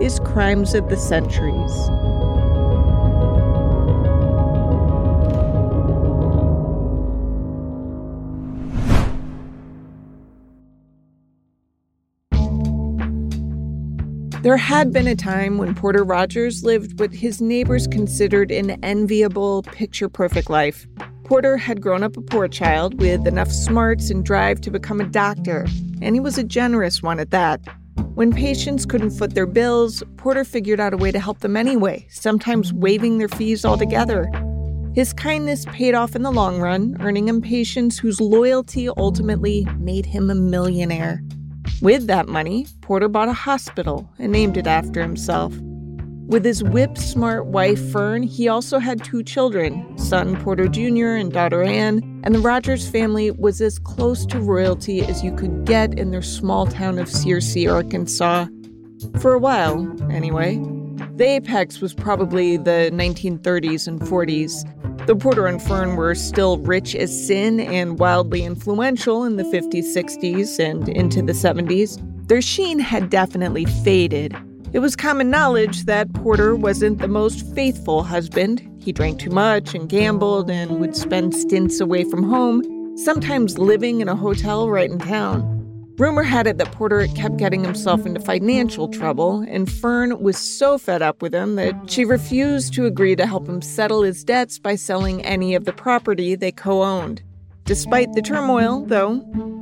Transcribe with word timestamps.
is 0.00 0.20
Crimes 0.20 0.74
of 0.74 0.88
the 0.90 0.96
Centuries. 0.96 1.72
There 14.42 14.58
had 14.58 14.92
been 14.92 15.08
a 15.08 15.16
time 15.16 15.58
when 15.58 15.74
Porter 15.74 16.04
Rodgers 16.04 16.62
lived 16.62 17.00
what 17.00 17.12
his 17.12 17.40
neighbors 17.40 17.86
considered 17.86 18.50
an 18.52 18.78
enviable, 18.84 19.62
picture 19.62 20.08
perfect 20.08 20.50
life. 20.50 20.86
Porter 21.24 21.56
had 21.56 21.80
grown 21.80 22.04
up 22.04 22.16
a 22.16 22.20
poor 22.20 22.46
child 22.46 23.00
with 23.00 23.26
enough 23.26 23.50
smarts 23.50 24.10
and 24.10 24.24
drive 24.24 24.60
to 24.60 24.70
become 24.70 25.00
a 25.00 25.06
doctor, 25.06 25.66
and 26.00 26.14
he 26.14 26.20
was 26.20 26.38
a 26.38 26.44
generous 26.44 27.02
one 27.02 27.18
at 27.18 27.30
that. 27.30 27.60
When 28.16 28.32
patients 28.32 28.86
couldn't 28.86 29.10
foot 29.10 29.34
their 29.34 29.44
bills, 29.44 30.02
Porter 30.16 30.42
figured 30.42 30.80
out 30.80 30.94
a 30.94 30.96
way 30.96 31.12
to 31.12 31.20
help 31.20 31.40
them 31.40 31.54
anyway, 31.54 32.06
sometimes 32.08 32.72
waiving 32.72 33.18
their 33.18 33.28
fees 33.28 33.62
altogether. 33.62 34.26
His 34.94 35.12
kindness 35.12 35.66
paid 35.66 35.94
off 35.94 36.16
in 36.16 36.22
the 36.22 36.32
long 36.32 36.58
run, 36.58 36.96
earning 37.00 37.28
him 37.28 37.42
patients 37.42 37.98
whose 37.98 38.18
loyalty 38.18 38.88
ultimately 38.88 39.66
made 39.78 40.06
him 40.06 40.30
a 40.30 40.34
millionaire. 40.34 41.22
With 41.82 42.06
that 42.06 42.26
money, 42.26 42.66
Porter 42.80 43.08
bought 43.08 43.28
a 43.28 43.34
hospital 43.34 44.08
and 44.18 44.32
named 44.32 44.56
it 44.56 44.66
after 44.66 45.02
himself. 45.02 45.52
With 46.26 46.44
his 46.44 46.64
whip 46.64 46.98
smart 46.98 47.46
wife, 47.46 47.80
Fern, 47.92 48.24
he 48.24 48.48
also 48.48 48.80
had 48.80 49.04
two 49.04 49.22
children 49.22 49.96
son 49.96 50.36
Porter 50.42 50.66
Jr. 50.66 51.14
and 51.14 51.32
daughter 51.32 51.62
Ann, 51.62 52.20
and 52.24 52.34
the 52.34 52.40
Rodgers 52.40 52.88
family 52.88 53.30
was 53.30 53.60
as 53.60 53.78
close 53.78 54.26
to 54.26 54.40
royalty 54.40 55.04
as 55.04 55.22
you 55.22 55.32
could 55.32 55.64
get 55.64 55.96
in 55.96 56.10
their 56.10 56.22
small 56.22 56.66
town 56.66 56.98
of 56.98 57.06
Searcy, 57.06 57.72
Arkansas. 57.72 58.46
For 59.20 59.34
a 59.34 59.38
while, 59.38 59.86
anyway. 60.10 60.56
The 61.14 61.24
apex 61.24 61.80
was 61.80 61.94
probably 61.94 62.56
the 62.56 62.90
1930s 62.92 63.86
and 63.86 64.00
40s. 64.00 65.06
The 65.06 65.14
Porter 65.14 65.46
and 65.46 65.62
Fern 65.62 65.94
were 65.94 66.16
still 66.16 66.58
rich 66.58 66.96
as 66.96 67.26
sin 67.26 67.60
and 67.60 68.00
wildly 68.00 68.42
influential 68.42 69.22
in 69.22 69.36
the 69.36 69.44
50s, 69.44 69.94
60s, 69.94 70.58
and 70.58 70.88
into 70.88 71.22
the 71.22 71.32
70s. 71.32 72.02
Their 72.26 72.42
sheen 72.42 72.80
had 72.80 73.10
definitely 73.10 73.66
faded, 73.66 74.36
it 74.72 74.80
was 74.80 74.96
common 74.96 75.30
knowledge 75.30 75.84
that 75.84 76.12
Porter 76.12 76.54
wasn't 76.54 76.98
the 76.98 77.08
most 77.08 77.54
faithful 77.54 78.02
husband. 78.02 78.68
He 78.80 78.92
drank 78.92 79.20
too 79.20 79.30
much 79.30 79.74
and 79.74 79.88
gambled 79.88 80.50
and 80.50 80.80
would 80.80 80.96
spend 80.96 81.34
stints 81.34 81.80
away 81.80 82.04
from 82.04 82.22
home, 82.22 82.96
sometimes 82.96 83.58
living 83.58 84.00
in 84.00 84.08
a 84.08 84.16
hotel 84.16 84.68
right 84.68 84.90
in 84.90 84.98
town. 84.98 85.52
Rumor 85.98 86.24
had 86.24 86.46
it 86.46 86.58
that 86.58 86.72
Porter 86.72 87.06
kept 87.14 87.38
getting 87.38 87.64
himself 87.64 88.04
into 88.04 88.20
financial 88.20 88.88
trouble, 88.88 89.40
and 89.48 89.70
Fern 89.70 90.20
was 90.20 90.36
so 90.36 90.76
fed 90.76 91.00
up 91.00 91.22
with 91.22 91.34
him 91.34 91.56
that 91.56 91.74
she 91.90 92.04
refused 92.04 92.74
to 92.74 92.84
agree 92.84 93.16
to 93.16 93.26
help 93.26 93.48
him 93.48 93.62
settle 93.62 94.02
his 94.02 94.22
debts 94.22 94.58
by 94.58 94.74
selling 94.74 95.24
any 95.24 95.54
of 95.54 95.64
the 95.64 95.72
property 95.72 96.34
they 96.34 96.52
co 96.52 96.82
owned. 96.82 97.22
Despite 97.64 98.12
the 98.12 98.22
turmoil, 98.22 98.84
though, 98.84 99.14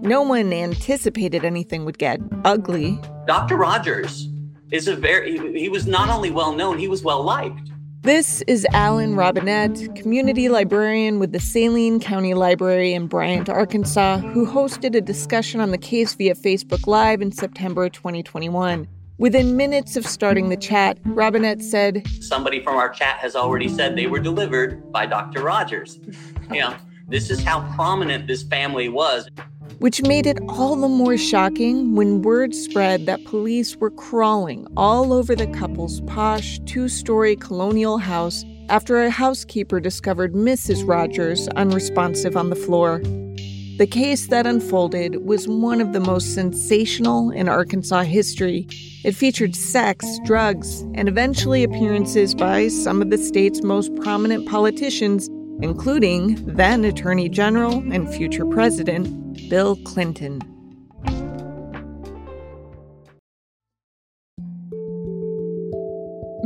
no 0.02 0.22
one 0.22 0.52
anticipated 0.52 1.44
anything 1.44 1.84
would 1.84 1.98
get 1.98 2.20
ugly. 2.44 3.00
Dr. 3.26 3.56
Rodgers 3.56 4.28
is 4.70 4.88
a 4.88 4.96
very 4.96 5.38
he 5.58 5.68
was 5.68 5.86
not 5.86 6.08
only 6.08 6.30
well 6.30 6.52
known, 6.52 6.78
he 6.78 6.88
was 6.88 7.02
well 7.02 7.22
liked. 7.22 7.70
This 8.02 8.42
is 8.42 8.66
Alan 8.72 9.16
Robinette, 9.16 9.96
community 9.96 10.50
librarian 10.50 11.18
with 11.18 11.32
the 11.32 11.40
Saline 11.40 12.00
County 12.00 12.34
Library 12.34 12.92
in 12.92 13.06
Bryant, 13.06 13.48
Arkansas, 13.48 14.18
who 14.18 14.46
hosted 14.46 14.94
a 14.94 15.00
discussion 15.00 15.58
on 15.58 15.70
the 15.70 15.78
case 15.78 16.14
via 16.14 16.34
Facebook 16.34 16.86
Live 16.86 17.22
in 17.22 17.32
September 17.32 17.88
2021. 17.88 18.86
Within 19.16 19.56
minutes 19.56 19.96
of 19.96 20.04
starting 20.04 20.50
the 20.50 20.56
chat, 20.56 20.98
Robinette 21.04 21.62
said, 21.62 22.06
Somebody 22.20 22.60
from 22.60 22.76
our 22.76 22.90
chat 22.90 23.16
has 23.20 23.34
already 23.34 23.68
said 23.68 23.96
they 23.96 24.06
were 24.06 24.20
delivered 24.20 24.92
by 24.92 25.06
Dr. 25.06 25.42
Rodgers. 25.42 25.98
you 26.52 26.60
know, 26.60 26.76
this 27.08 27.30
is 27.30 27.42
how 27.42 27.60
prominent 27.74 28.26
this 28.26 28.42
family 28.42 28.88
was 28.88 29.28
which 29.78 30.02
made 30.02 30.26
it 30.26 30.38
all 30.48 30.76
the 30.76 30.88
more 30.88 31.16
shocking 31.16 31.94
when 31.94 32.22
word 32.22 32.54
spread 32.54 33.06
that 33.06 33.24
police 33.24 33.76
were 33.76 33.90
crawling 33.90 34.66
all 34.76 35.12
over 35.12 35.34
the 35.34 35.46
couple's 35.48 36.00
posh 36.02 36.58
two 36.60 36.88
story 36.88 37.36
colonial 37.36 37.98
house 37.98 38.44
after 38.68 39.02
a 39.02 39.10
housekeeper 39.10 39.80
discovered 39.80 40.32
Mrs. 40.32 40.86
Rodgers 40.86 41.48
unresponsive 41.48 42.36
on 42.36 42.50
the 42.50 42.56
floor. 42.56 43.00
The 43.76 43.88
case 43.90 44.28
that 44.28 44.46
unfolded 44.46 45.26
was 45.26 45.48
one 45.48 45.80
of 45.80 45.92
the 45.92 46.00
most 46.00 46.32
sensational 46.32 47.30
in 47.32 47.48
Arkansas 47.48 48.04
history. 48.04 48.68
It 49.02 49.16
featured 49.16 49.56
sex, 49.56 50.06
drugs, 50.24 50.82
and 50.94 51.08
eventually 51.08 51.64
appearances 51.64 52.34
by 52.34 52.68
some 52.68 53.02
of 53.02 53.10
the 53.10 53.18
state's 53.18 53.62
most 53.62 53.94
prominent 53.96 54.48
politicians, 54.48 55.28
including 55.60 56.36
then 56.46 56.84
Attorney 56.84 57.28
General 57.28 57.78
and 57.92 58.08
future 58.14 58.46
President 58.46 59.23
Bill 59.48 59.76
Clinton. 59.84 60.40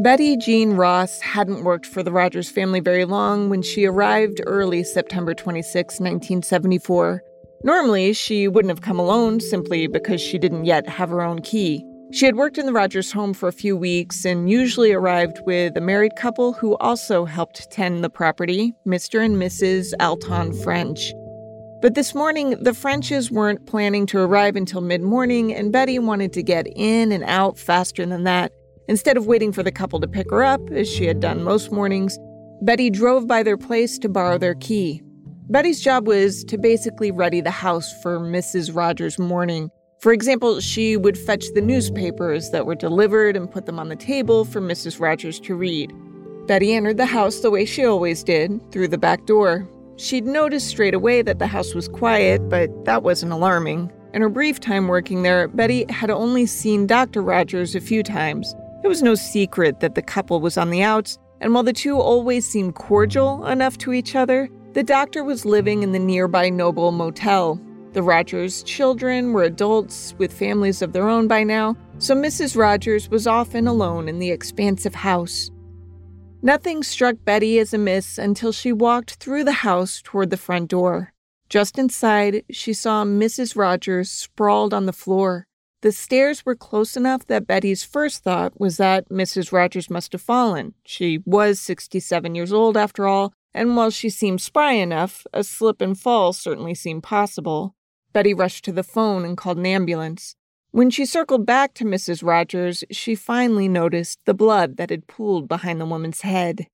Betty 0.01 0.37
Jean 0.37 0.75
Ross 0.75 1.21
hadn't 1.21 1.65
worked 1.65 1.85
for 1.85 2.05
the 2.05 2.13
Rodgers 2.13 2.49
family 2.49 2.79
very 2.79 3.05
long 3.05 3.51
when 3.51 3.63
she 3.63 3.85
arrived 3.85 4.41
early 4.47 4.85
September 4.85 5.35
26, 5.35 5.95
1974. 5.95 7.21
Normally, 7.65 8.13
she 8.13 8.47
wouldn't 8.47 8.71
have 8.71 8.81
come 8.81 9.01
alone 9.01 9.41
simply 9.41 9.89
because 9.89 10.21
she 10.21 10.39
didn't 10.39 10.67
yet 10.67 10.89
have 10.89 11.11
her 11.11 11.21
own 11.21 11.41
key. 11.41 11.85
She 12.13 12.27
had 12.27 12.37
worked 12.37 12.59
in 12.59 12.67
the 12.67 12.73
Rodgers 12.73 13.13
home 13.13 13.35
for 13.35 13.49
a 13.49 13.53
few 13.53 13.77
weeks 13.77 14.25
and 14.25 14.49
usually 14.49 14.93
arrived 14.93 15.41
with 15.45 15.77
a 15.77 15.81
married 15.81 16.17
couple 16.17 16.53
who 16.53 16.77
also 16.77 17.25
helped 17.25 17.71
tend 17.71 18.03
the 18.03 18.09
property, 18.09 18.73
Mr. 18.87 19.23
and 19.23 19.37
Mrs. 19.37 19.93
Alton 20.01 20.55
French. 20.63 21.13
But 21.81 21.95
this 21.95 22.13
morning, 22.13 22.57
the 22.61 22.75
Frenches 22.75 23.31
weren't 23.31 23.67
planning 23.67 24.05
to 24.07 24.19
arrive 24.19 24.57
until 24.57 24.81
mid 24.81 25.01
morning, 25.01 25.55
and 25.55 25.71
Betty 25.71 26.01
wanted 26.01 26.33
to 26.33 26.43
get 26.43 26.67
in 26.75 27.13
and 27.13 27.23
out 27.23 27.57
faster 27.57 28.05
than 28.05 28.25
that. 28.25 28.51
Instead 28.89 29.17
of 29.17 29.29
waiting 29.29 29.53
for 29.53 29.63
the 29.63 29.71
couple 29.71 30.01
to 30.01 30.09
pick 30.09 30.29
her 30.31 30.43
up, 30.43 30.61
as 30.71 30.91
she 30.91 31.07
had 31.07 31.21
done 31.21 31.45
most 31.45 31.71
mornings, 31.71 32.19
Betty 32.63 32.91
drove 32.91 33.29
by 33.29 33.45
their 33.45 33.57
place 33.57 33.97
to 34.01 34.09
borrow 34.09 34.39
their 34.39 34.57
key. 34.57 35.03
Betty's 35.51 35.81
job 35.81 36.09
was 36.09 36.43
to 36.45 36.59
basically 36.59 37.13
ready 37.13 37.41
the 37.41 37.53
house 37.53 37.93
for 38.03 38.19
Mrs. 38.19 38.75
Rodgers' 38.75 39.17
morning. 39.17 39.71
For 40.01 40.13
example, 40.13 40.59
she 40.59 40.97
would 40.97 41.17
fetch 41.17 41.45
the 41.55 41.63
newspapers 41.63 42.51
that 42.51 42.67
were 42.67 42.75
delivered 42.75 43.37
and 43.37 43.49
put 43.49 43.67
them 43.67 43.79
on 43.79 43.89
the 43.89 43.97
table 43.97 44.45
for 44.45 44.61
Mrs. 44.61 44.99
Rodgers 44.99 45.39
to 45.41 45.55
read. 45.55 45.93
Betty 46.49 46.75
entered 46.75 46.97
the 46.97 47.07
house 47.07 47.39
the 47.39 47.53
way 47.53 47.65
she 47.65 47.85
always 47.85 48.25
did, 48.25 48.61
through 48.73 48.89
the 48.89 48.99
back 48.99 49.27
door. 49.27 49.69
She'd 49.99 50.27
noticed 50.27 50.69
straight 50.69 50.95
away 50.95 51.23
that 51.23 51.41
the 51.41 51.49
house 51.49 51.75
was 51.75 51.89
quiet, 51.89 52.49
but 52.49 52.85
that 52.85 53.03
wasn't 53.03 53.33
alarming. 53.33 53.91
In 54.15 54.23
her 54.23 54.29
brief 54.29 54.61
time 54.61 54.87
working 54.87 55.25
there, 55.25 55.49
Betty 55.49 55.87
had 55.91 56.09
only 56.09 56.47
seen 56.47 56.87
Dr. 56.87 57.21
Rodgers 57.21 57.75
a 57.75 57.81
few 57.81 58.05
times. 58.05 58.55
It 58.85 58.89
was 58.89 59.03
no 59.03 59.17
secret 59.17 59.81
that 59.81 59.97
the 59.97 60.03
couple 60.03 60.41
was 60.41 60.57
on 60.57 60.71
the 60.71 60.85
outs, 60.85 61.19
and 61.41 61.53
while 61.53 61.65
the 61.65 61.73
two 61.73 61.99
always 61.99 62.49
seemed 62.49 62.77
cordial 62.77 63.45
enough 63.45 63.77
to 63.79 63.93
each 63.93 64.15
other, 64.15 64.49
the 64.73 64.85
doctor 64.85 65.25
was 65.25 65.45
living 65.45 65.83
in 65.83 65.91
the 65.91 65.99
nearby 65.99 66.49
Noble 66.49 66.93
Motel. 66.93 67.61
The 67.93 68.03
Rodgers 68.03 68.63
children 68.63 69.33
were 69.33 69.43
adults 69.43 70.15
with 70.19 70.33
families 70.33 70.81
of 70.81 70.93
their 70.93 71.09
own 71.09 71.27
by 71.27 71.43
now, 71.43 71.77
so 71.99 72.15
Mrs. 72.15 72.57
Rodgers 72.57 73.11
was 73.11 73.27
often 73.27 73.67
alone 73.67 74.09
in 74.09 74.21
the 74.21 74.31
expansive 74.31 74.95
house. 74.95 75.51
Nothing 76.41 76.85
struck 76.85 77.17
Betty 77.25 77.59
as 77.59 77.75
amiss 77.75 78.17
until 78.17 78.53
she 78.53 78.73
walked 78.73 79.15
through 79.15 79.43
the 79.43 79.67
house 79.67 80.01
toward 80.01 80.31
the 80.31 80.37
front 80.37 80.71
door. 80.71 81.13
Just 81.49 81.79
inside, 81.79 82.45
she 82.49 82.73
saw 82.73 83.05
Mrs. 83.05 83.57
Rodgers 83.57 84.09
sprawled 84.09 84.73
on 84.73 84.87
the 84.87 84.93
floor. 84.93 85.49
The 85.81 85.91
stairs 85.91 86.47
were 86.47 86.55
close 86.55 86.97
enough 86.97 87.27
that 87.27 87.49
Betty's 87.49 87.83
first 87.83 88.23
thought 88.23 88.61
was 88.61 88.77
that 88.77 89.09
Mrs. 89.09 89.51
Rodgers 89.51 89.91
must 89.91 90.13
have 90.13 90.23
fallen. 90.23 90.75
She 90.85 91.19
was 91.25 91.59
67 91.59 92.35
years 92.37 92.53
old, 92.53 92.77
after 92.77 93.09
all, 93.09 93.33
and 93.53 93.77
while 93.77 93.91
she 93.91 94.09
seemed 94.09 94.41
spry 94.41 94.73
enough, 94.73 95.27
a 95.33 95.43
slip 95.43 95.81
and 95.81 95.99
fall 95.99 96.33
certainly 96.33 96.75
seemed 96.75 97.03
possible. 97.03 97.75
Betty 98.13 98.33
rushed 98.33 98.65
to 98.65 98.73
the 98.73 98.85
phone 98.85 99.25
and 99.25 99.37
called 99.37 99.59
an 99.59 99.67
ambulance. 99.67 100.37
When 100.71 100.91
she 100.91 101.07
circled 101.07 101.47
back 101.47 101.73
to 101.75 101.85
Mrs. 101.85 102.23
Rodgers, 102.23 102.85
she 102.91 103.15
finally 103.15 103.69
noticed 103.69 104.21
the 104.27 104.35
blood 104.35 104.77
that 104.77 104.91
had 104.91 105.07
pooled 105.07 105.49
behind 105.49 105.81
the 105.81 105.87
woman's 105.87 106.21
head. 106.21 106.67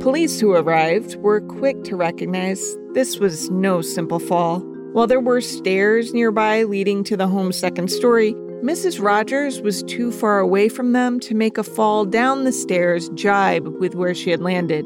Police 0.00 0.40
who 0.40 0.52
arrived 0.52 1.16
were 1.16 1.40
quick 1.40 1.84
to 1.84 1.94
recognize 1.94 2.76
this 2.94 3.18
was 3.18 3.48
no 3.50 3.80
simple 3.80 4.18
fall. 4.18 4.58
While 4.92 5.06
there 5.06 5.20
were 5.20 5.40
stairs 5.40 6.12
nearby 6.12 6.64
leading 6.64 7.04
to 7.04 7.16
the 7.16 7.28
home's 7.28 7.56
second 7.56 7.92
story, 7.92 8.34
Mrs. 8.64 9.00
Rodgers 9.00 9.60
was 9.60 9.84
too 9.84 10.10
far 10.10 10.40
away 10.40 10.68
from 10.68 10.94
them 10.94 11.20
to 11.20 11.36
make 11.36 11.58
a 11.58 11.62
fall 11.62 12.04
down 12.04 12.42
the 12.42 12.50
stairs 12.50 13.08
jibe 13.10 13.68
with 13.78 13.94
where 13.94 14.16
she 14.16 14.30
had 14.30 14.40
landed. 14.40 14.84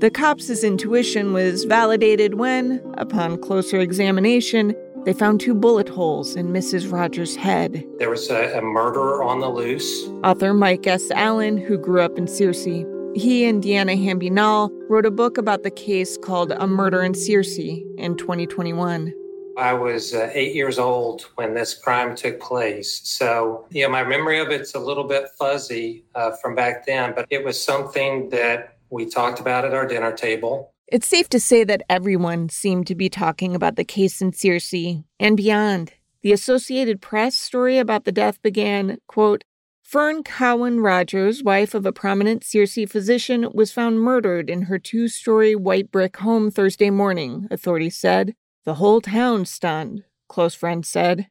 The 0.00 0.10
cops' 0.10 0.62
intuition 0.62 1.32
was 1.32 1.64
validated 1.64 2.34
when, 2.34 2.82
upon 2.98 3.40
closer 3.40 3.80
examination, 3.80 4.74
they 5.06 5.12
found 5.12 5.40
two 5.40 5.54
bullet 5.54 5.88
holes 5.88 6.34
in 6.34 6.48
Mrs. 6.48 6.90
Rodgers' 6.90 7.36
head. 7.36 7.84
There 7.98 8.10
was 8.10 8.28
a, 8.28 8.58
a 8.58 8.60
murderer 8.60 9.22
on 9.22 9.38
the 9.38 9.48
loose. 9.48 10.08
Author 10.24 10.52
Mike 10.52 10.84
S. 10.88 11.12
Allen, 11.12 11.56
who 11.56 11.78
grew 11.78 12.00
up 12.00 12.18
in 12.18 12.24
Searcy, 12.26 12.84
he 13.16 13.44
and 13.44 13.62
Deanna 13.62 13.96
Hamby 14.02 14.30
Nall 14.30 14.68
wrote 14.90 15.06
a 15.06 15.12
book 15.12 15.38
about 15.38 15.62
the 15.62 15.70
case 15.70 16.18
called 16.18 16.50
A 16.50 16.66
Murder 16.66 17.04
in 17.04 17.12
Searcy 17.12 17.84
in 17.96 18.16
2021. 18.16 19.14
I 19.56 19.72
was 19.74 20.12
uh, 20.12 20.28
eight 20.34 20.56
years 20.56 20.76
old 20.76 21.22
when 21.36 21.54
this 21.54 21.72
crime 21.72 22.16
took 22.16 22.40
place. 22.40 23.00
So, 23.04 23.64
yeah, 23.70 23.86
my 23.86 24.02
memory 24.02 24.40
of 24.40 24.50
it's 24.50 24.74
a 24.74 24.80
little 24.80 25.04
bit 25.04 25.28
fuzzy 25.38 26.04
uh, 26.16 26.32
from 26.32 26.56
back 26.56 26.84
then, 26.84 27.14
but 27.14 27.26
it 27.30 27.44
was 27.44 27.62
something 27.62 28.28
that 28.30 28.76
we 28.90 29.06
talked 29.06 29.38
about 29.38 29.64
at 29.64 29.72
our 29.72 29.86
dinner 29.86 30.12
table. 30.12 30.72
It's 30.88 31.08
safe 31.08 31.28
to 31.30 31.40
say 31.40 31.64
that 31.64 31.82
everyone 31.90 32.48
seemed 32.48 32.86
to 32.86 32.94
be 32.94 33.08
talking 33.08 33.56
about 33.56 33.74
the 33.74 33.84
case 33.84 34.22
in 34.22 34.30
Searcy 34.30 35.02
and 35.18 35.36
beyond. 35.36 35.94
The 36.22 36.32
Associated 36.32 37.00
Press 37.00 37.34
story 37.34 37.78
about 37.78 38.04
the 38.04 38.12
death 38.12 38.40
began, 38.40 38.98
quote, 39.08 39.42
Fern 39.82 40.22
Cowan 40.22 40.78
Rodgers, 40.78 41.42
wife 41.42 41.74
of 41.74 41.86
a 41.86 41.92
prominent 41.92 42.44
Searcy 42.44 42.88
physician, 42.88 43.48
was 43.52 43.72
found 43.72 44.00
murdered 44.00 44.48
in 44.48 44.62
her 44.62 44.78
two 44.78 45.08
story 45.08 45.56
white 45.56 45.90
brick 45.90 46.18
home 46.18 46.52
Thursday 46.52 46.90
morning, 46.90 47.48
authorities 47.50 47.96
said. 47.96 48.36
The 48.64 48.74
whole 48.74 49.00
town 49.00 49.44
stunned, 49.44 50.04
close 50.28 50.54
friends 50.54 50.88
said. 50.88 51.26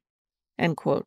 End 0.59 0.75
quote. 0.75 1.05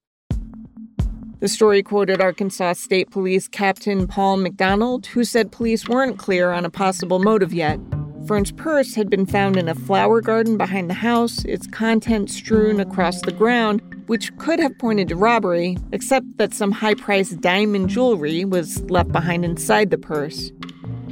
The 1.41 1.49
story 1.49 1.83
quoted 1.83 2.23
Arkansas 2.23 2.73
State 2.75 3.11
Police 3.11 3.47
Captain 3.47 4.07
Paul 4.07 4.39
McDonald, 4.39 5.07
who 5.07 5.23
said 5.23 5.53
police 5.53 5.87
weren't 5.87 6.19
clear 6.19 6.51
on 6.53 6.65
a 6.65 6.71
possible 6.71 7.19
motive 7.19 7.53
yet. 7.53 7.79
Fern's 8.27 8.53
purse 8.53 8.95
had 8.95 9.09
been 9.09 9.27
found 9.27 9.57
in 9.57 9.69
a 9.69 9.75
flower 9.75 10.21
garden 10.21 10.57
behind 10.57 10.91
the 10.91 10.95
house, 10.95 11.45
its 11.45 11.67
contents 11.67 12.35
strewn 12.35 12.81
across 12.81 13.23
the 13.23 13.33
ground, 13.33 13.81
which 14.07 14.37
could 14.37 14.59
have 14.59 14.77
pointed 14.79 15.09
to 15.09 15.17
robbery, 15.17 15.77
except 15.93 16.27
that 16.37 16.53
some 16.53 16.73
high 16.73 16.95
priced 16.95 17.41
diamond 17.41 17.89
jewelry 17.89 18.45
was 18.45 18.83
left 18.91 19.13
behind 19.13 19.45
inside 19.45 19.91
the 19.91 19.99
purse. 19.99 20.51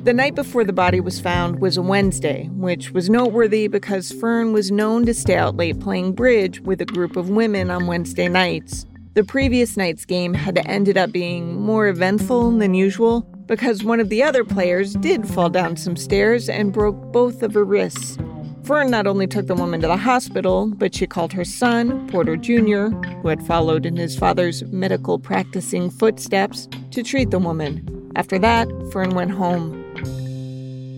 The 0.03 0.13
night 0.13 0.35
before 0.35 0.63
the 0.63 0.73
body 0.73 1.01
was 1.01 1.21
found 1.21 1.61
was 1.61 1.77
a 1.77 1.83
Wednesday, 1.83 2.49
which 2.53 2.93
was 2.93 3.11
noteworthy 3.11 3.67
because 3.67 4.13
Fern 4.13 4.53
was 4.53 4.71
known 4.71 5.05
to 5.07 5.15
stay 5.15 5.37
out 5.37 5.57
late 5.57 5.81
playing 5.81 6.13
bridge 6.13 6.61
with 6.61 6.81
a 6.81 6.87
group 6.87 7.17
of 7.17 7.31
women 7.31 7.71
on 7.71 7.87
Wednesday 7.87 8.29
nights. 8.29 8.87
The 9.15 9.25
previous 9.25 9.77
night's 9.77 10.05
game 10.05 10.35
had 10.35 10.59
ended 10.67 10.97
up 10.97 11.11
being 11.11 11.61
more 11.61 11.89
eventful 11.89 12.53
than 12.59 12.75
usual 12.75 13.27
because 13.47 13.85
one 13.85 14.01
of 14.01 14.09
the 14.09 14.23
other 14.23 14.45
players 14.45 14.95
did 14.95 15.27
fall 15.27 15.49
down 15.49 15.77
some 15.77 15.97
stairs 15.97 16.49
and 16.49 16.73
broke 16.73 16.97
both 17.13 17.43
of 17.43 17.55
her 17.55 17.65
wrists. 17.65 18.19
Fern 18.65 18.91
not 18.91 19.07
only 19.07 19.29
took 19.29 19.47
the 19.47 19.55
woman 19.55 19.81
to 19.81 19.87
the 19.87 19.97
hospital, 19.97 20.73
but 20.77 20.93
she 20.93 21.07
called 21.07 21.33
her 21.33 21.45
son, 21.45 22.09
Porter 22.09 22.37
Jr., 22.37 22.89
who 23.23 23.29
had 23.29 23.47
followed 23.47 23.87
in 23.87 23.97
his 23.97 24.19
father's 24.19 24.65
medical 24.65 25.21
practicing 25.21 25.89
footsteps, 25.89 26.69
to 26.91 27.05
treat 27.05 27.31
the 27.31 27.39
woman. 27.39 28.11
After 28.17 28.41
that, 28.41 28.69
Fern 28.91 29.11
went 29.11 29.31
home. 29.31 29.85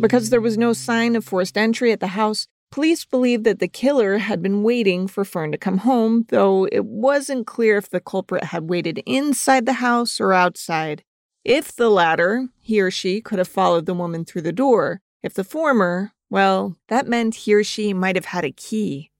Because 0.00 0.30
there 0.30 0.40
was 0.40 0.56
no 0.56 0.72
sign 0.72 1.14
of 1.14 1.26
forced 1.26 1.58
entry 1.58 1.92
at 1.92 2.00
the 2.00 2.06
house, 2.06 2.46
police 2.70 3.04
believed 3.04 3.44
that 3.44 3.58
the 3.58 3.68
killer 3.68 4.16
had 4.16 4.40
been 4.40 4.62
waiting 4.62 5.06
for 5.06 5.24
Fern 5.24 5.52
to 5.52 5.58
come 5.58 5.78
home, 5.78 6.24
though 6.30 6.66
it 6.72 6.86
wasn't 6.86 7.46
clear 7.46 7.76
if 7.76 7.90
the 7.90 8.00
culprit 8.00 8.44
had 8.44 8.70
waited 8.70 9.02
inside 9.04 9.66
the 9.66 9.74
house 9.74 10.20
or 10.20 10.32
outside. 10.32 11.02
If 11.48 11.74
the 11.74 11.88
latter, 11.88 12.48
he 12.60 12.78
or 12.78 12.90
she 12.90 13.22
could 13.22 13.38
have 13.38 13.48
followed 13.48 13.86
the 13.86 13.94
woman 13.94 14.26
through 14.26 14.42
the 14.42 14.52
door. 14.52 15.00
If 15.22 15.32
the 15.32 15.44
former, 15.44 16.12
well, 16.28 16.76
that 16.88 17.08
meant 17.08 17.34
he 17.34 17.54
or 17.54 17.64
she 17.64 17.94
might 17.94 18.16
have 18.16 18.26
had 18.26 18.44
a 18.44 18.50
key. 18.50 19.10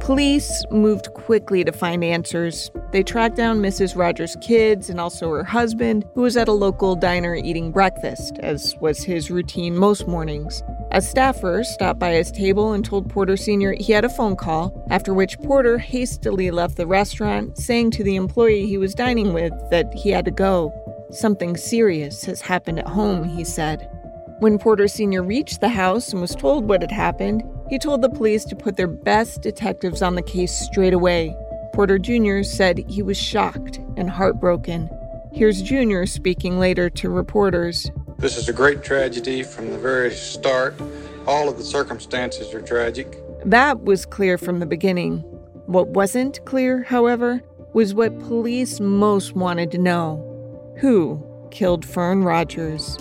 Police 0.00 0.64
moved 0.72 1.14
quickly 1.14 1.62
to 1.62 1.70
find 1.70 2.02
answers. 2.02 2.68
They 2.90 3.04
tracked 3.04 3.36
down 3.36 3.62
Mrs. 3.62 3.96
Rodgers' 3.96 4.36
kids 4.40 4.90
and 4.90 4.98
also 4.98 5.30
her 5.30 5.44
husband, 5.44 6.04
who 6.16 6.22
was 6.22 6.36
at 6.36 6.48
a 6.48 6.52
local 6.52 6.96
diner 6.96 7.36
eating 7.36 7.70
breakfast, 7.70 8.36
as 8.40 8.74
was 8.80 9.04
his 9.04 9.30
routine 9.30 9.76
most 9.76 10.08
mornings. 10.08 10.64
A 10.90 11.00
staffer 11.00 11.62
stopped 11.62 12.00
by 12.00 12.10
his 12.10 12.32
table 12.32 12.72
and 12.72 12.84
told 12.84 13.08
Porter 13.08 13.36
Sr. 13.36 13.76
he 13.78 13.92
had 13.92 14.04
a 14.04 14.08
phone 14.08 14.34
call, 14.34 14.84
after 14.90 15.14
which 15.14 15.38
Porter 15.38 15.78
hastily 15.78 16.50
left 16.50 16.76
the 16.76 16.88
restaurant, 16.88 17.56
saying 17.56 17.92
to 17.92 18.02
the 18.02 18.16
employee 18.16 18.66
he 18.66 18.78
was 18.78 18.96
dining 18.96 19.32
with 19.32 19.52
that 19.70 19.94
he 19.94 20.10
had 20.10 20.24
to 20.24 20.32
go. 20.32 20.74
Something 21.12 21.56
serious 21.56 22.24
has 22.26 22.40
happened 22.40 22.78
at 22.78 22.86
home, 22.86 23.24
he 23.24 23.42
said. 23.42 23.90
When 24.38 24.58
Porter 24.58 24.86
Sr. 24.86 25.24
reached 25.24 25.60
the 25.60 25.68
house 25.68 26.12
and 26.12 26.20
was 26.20 26.36
told 26.36 26.68
what 26.68 26.82
had 26.82 26.92
happened, 26.92 27.42
he 27.68 27.80
told 27.80 28.00
the 28.00 28.08
police 28.08 28.44
to 28.44 28.56
put 28.56 28.76
their 28.76 28.86
best 28.86 29.42
detectives 29.42 30.02
on 30.02 30.14
the 30.14 30.22
case 30.22 30.52
straight 30.52 30.94
away. 30.94 31.36
Porter 31.74 31.98
Jr. 31.98 32.42
said 32.42 32.84
he 32.88 33.02
was 33.02 33.16
shocked 33.16 33.78
and 33.96 34.08
heartbroken. 34.08 34.88
Here's 35.32 35.62
Jr. 35.62 36.04
speaking 36.04 36.60
later 36.60 36.88
to 36.90 37.10
reporters. 37.10 37.90
This 38.18 38.36
is 38.36 38.48
a 38.48 38.52
great 38.52 38.84
tragedy 38.84 39.42
from 39.42 39.70
the 39.70 39.78
very 39.78 40.12
start. 40.12 40.74
All 41.26 41.48
of 41.48 41.58
the 41.58 41.64
circumstances 41.64 42.54
are 42.54 42.62
tragic. 42.62 43.18
That 43.44 43.82
was 43.82 44.06
clear 44.06 44.38
from 44.38 44.60
the 44.60 44.66
beginning. 44.66 45.18
What 45.66 45.88
wasn't 45.88 46.44
clear, 46.44 46.84
however, 46.84 47.42
was 47.72 47.94
what 47.94 48.18
police 48.20 48.78
most 48.78 49.34
wanted 49.34 49.72
to 49.72 49.78
know 49.78 50.29
who 50.80 51.22
killed 51.50 51.84
Fern 51.84 52.24
Rodgers. 52.24 52.96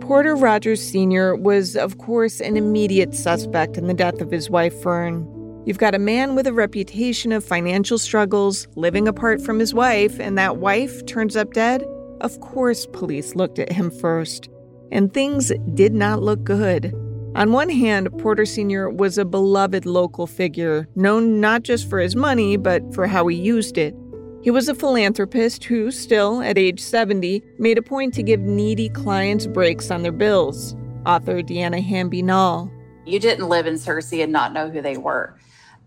Porter 0.00 0.36
Rodgers 0.36 0.82
Sr. 0.82 1.36
was, 1.36 1.76
of 1.76 1.96
course, 1.98 2.40
an 2.40 2.56
immediate 2.56 3.14
suspect 3.14 3.78
in 3.78 3.86
the 3.86 3.94
death 3.94 4.20
of 4.20 4.30
his 4.30 4.50
wife, 4.50 4.74
Fern. 4.82 5.26
You've 5.64 5.78
got 5.78 5.94
a 5.94 5.98
man 5.98 6.34
with 6.34 6.46
a 6.46 6.52
reputation 6.52 7.32
of 7.32 7.44
financial 7.44 7.96
struggles, 7.96 8.66
living 8.74 9.08
apart 9.08 9.40
from 9.40 9.58
his 9.58 9.72
wife, 9.72 10.18
and 10.20 10.36
that 10.36 10.56
wife 10.56 11.06
turns 11.06 11.36
up 11.36 11.52
dead? 11.52 11.86
Of 12.20 12.40
course, 12.40 12.86
police 12.86 13.34
looked 13.34 13.58
at 13.58 13.72
him 13.72 13.90
first. 13.90 14.50
And 14.90 15.14
things 15.14 15.52
did 15.74 15.94
not 15.94 16.22
look 16.22 16.44
good. 16.44 16.92
On 17.36 17.52
one 17.52 17.70
hand, 17.70 18.08
Porter 18.18 18.44
Sr. 18.44 18.90
was 18.90 19.16
a 19.16 19.24
beloved 19.24 19.86
local 19.86 20.26
figure, 20.26 20.88
known 20.96 21.40
not 21.40 21.62
just 21.62 21.88
for 21.88 22.00
his 22.00 22.16
money, 22.16 22.56
but 22.56 22.92
for 22.92 23.06
how 23.06 23.26
he 23.28 23.36
used 23.36 23.78
it. 23.78 23.94
He 24.42 24.50
was 24.50 24.68
a 24.68 24.74
philanthropist 24.74 25.62
who, 25.64 25.92
still 25.92 26.42
at 26.42 26.58
age 26.58 26.80
70, 26.80 27.42
made 27.58 27.78
a 27.78 27.82
point 27.82 28.14
to 28.14 28.22
give 28.24 28.40
needy 28.40 28.88
clients 28.88 29.46
breaks 29.46 29.90
on 29.90 30.02
their 30.02 30.12
bills. 30.12 30.74
Author 31.06 31.40
Deanna 31.40 31.82
Hamby 31.82 32.22
Nall. 32.22 32.70
You 33.06 33.20
didn't 33.20 33.48
live 33.48 33.66
in 33.66 33.74
Searcy 33.74 34.22
and 34.22 34.32
not 34.32 34.52
know 34.52 34.68
who 34.68 34.82
they 34.82 34.96
were. 34.96 35.38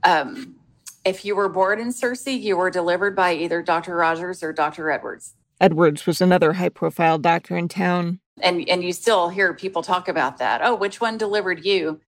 Um, 0.03 0.55
if 1.03 1.25
you 1.25 1.35
were 1.35 1.49
born 1.49 1.79
in 1.79 1.89
Searcy, 1.89 2.41
you 2.41 2.55
were 2.55 2.69
delivered 2.69 3.15
by 3.15 3.33
either 3.33 3.61
Dr. 3.61 3.95
Rodgers 3.95 4.43
or 4.43 4.53
Dr. 4.53 4.89
Edwards. 4.89 5.35
Edwards 5.59 6.05
was 6.05 6.21
another 6.21 6.53
high 6.53 6.69
profile 6.69 7.17
doctor 7.17 7.57
in 7.57 7.67
town. 7.67 8.19
And, 8.41 8.67
and 8.67 8.83
you 8.83 8.93
still 8.93 9.29
hear 9.29 9.53
people 9.53 9.83
talk 9.83 10.07
about 10.07 10.37
that. 10.37 10.61
Oh, 10.63 10.75
which 10.75 10.99
one 10.99 11.17
delivered 11.17 11.63
you? 11.63 11.99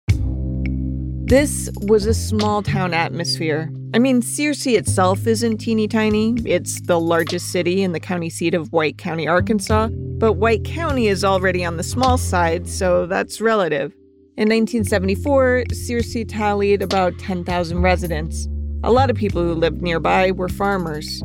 This 1.27 1.69
was 1.81 2.05
a 2.05 2.13
small 2.13 2.61
town 2.61 2.93
atmosphere. 2.93 3.71
I 3.95 3.99
mean, 3.99 4.21
Searcy 4.21 4.77
itself 4.77 5.25
isn't 5.25 5.57
teeny 5.57 5.87
tiny. 5.87 6.35
It's 6.45 6.81
the 6.81 6.99
largest 6.99 7.51
city 7.51 7.81
in 7.81 7.93
the 7.93 7.99
county 7.99 8.29
seat 8.29 8.53
of 8.53 8.71
White 8.71 8.97
County, 8.97 9.27
Arkansas. 9.27 9.87
But 10.17 10.33
White 10.33 10.63
County 10.63 11.07
is 11.07 11.23
already 11.23 11.65
on 11.65 11.77
the 11.77 11.83
small 11.83 12.17
side, 12.17 12.67
so 12.67 13.05
that's 13.05 13.41
relative. 13.41 13.91
In 14.37 14.49
1974, 14.49 15.63
Searcy 15.69 16.27
tallied 16.27 16.81
about 16.81 17.17
10,000 17.17 17.81
residents. 17.81 18.47
A 18.83 18.91
lot 18.91 19.09
of 19.09 19.15
people 19.15 19.41
who 19.41 19.53
lived 19.53 19.81
nearby 19.81 20.31
were 20.31 20.49
farmers. 20.49 21.23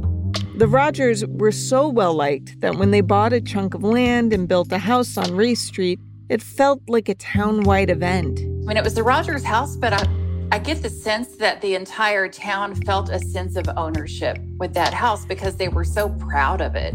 The 0.61 0.69
Rodgers 0.69 1.25
were 1.25 1.53
so 1.53 1.89
well 1.89 2.13
liked 2.13 2.61
that 2.61 2.77
when 2.77 2.91
they 2.91 3.01
bought 3.01 3.33
a 3.33 3.41
chunk 3.41 3.73
of 3.73 3.83
land 3.83 4.35
and 4.35 4.47
built 4.47 4.71
a 4.73 4.77
house 4.77 5.17
on 5.17 5.35
Race 5.35 5.63
Street, 5.63 5.99
it 6.29 6.43
felt 6.43 6.83
like 6.87 7.09
a 7.09 7.15
town-wide 7.15 7.89
event. 7.89 8.41
I 8.41 8.43
mean, 8.43 8.77
it 8.77 8.85
was 8.85 8.93
the 8.93 9.03
Rodgers 9.03 9.43
house, 9.43 9.75
but 9.75 9.95
I, 9.95 10.07
I 10.53 10.59
get 10.59 10.83
the 10.83 10.91
sense 10.91 11.29
that 11.39 11.63
the 11.63 11.75
entire 11.77 12.29
town 12.29 12.75
felt 12.75 13.09
a 13.09 13.21
sense 13.21 13.57
of 13.57 13.71
ownership 13.79 14.39
with 14.59 14.75
that 14.75 14.93
house 14.93 15.25
because 15.25 15.57
they 15.57 15.69
were 15.69 15.83
so 15.83 16.11
proud 16.11 16.61
of 16.61 16.77
it. 16.77 16.95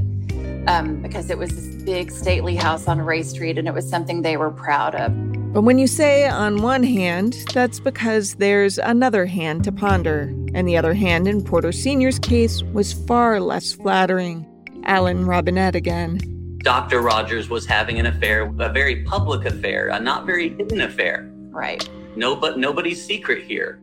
Um, 0.68 1.02
because 1.02 1.30
it 1.30 1.38
was 1.38 1.52
this 1.52 1.84
big 1.84 2.12
stately 2.12 2.56
house 2.56 2.88
on 2.88 3.00
Ray 3.00 3.22
Street 3.22 3.58
and 3.58 3.68
it 3.68 3.74
was 3.74 3.88
something 3.88 4.24
they 4.24 4.36
were 4.36 4.50
proud 4.50 4.96
of. 4.96 5.14
But 5.54 5.62
when 5.62 5.78
you 5.78 5.88
say 5.88 6.28
on 6.28 6.62
one 6.62 6.84
hand, 6.84 7.38
that's 7.54 7.80
because 7.80 8.36
there's 8.36 8.78
another 8.78 9.26
hand 9.26 9.64
to 9.64 9.72
ponder. 9.72 10.34
And 10.54 10.68
the 10.68 10.76
other 10.76 10.94
hand 10.94 11.28
in 11.28 11.44
Porter 11.44 11.72
Sr.'s 11.72 12.20
case 12.20 12.62
was 12.62 12.92
far 12.92 13.40
less 13.40 13.72
flattering. 13.72 14.46
Alan 14.84 15.26
Robinette 15.26 15.76
again. 15.76 16.20
Dr. 16.60 17.02
Rodgers 17.02 17.48
was 17.48 17.66
having 17.66 18.00
an 18.00 18.08
affair, 18.08 18.54
a 18.60 18.70
very 18.70 19.04
public 19.04 19.46
affair, 19.46 19.90
a 19.90 20.00
not 20.00 20.26
very 20.26 20.50
hidden 20.50 20.82
affair. 20.82 21.30
Right. 21.52 21.88
No, 22.16 22.36
but 22.36 22.58
nobody's 22.58 23.06
secret 23.06 23.44
here. 23.44 23.80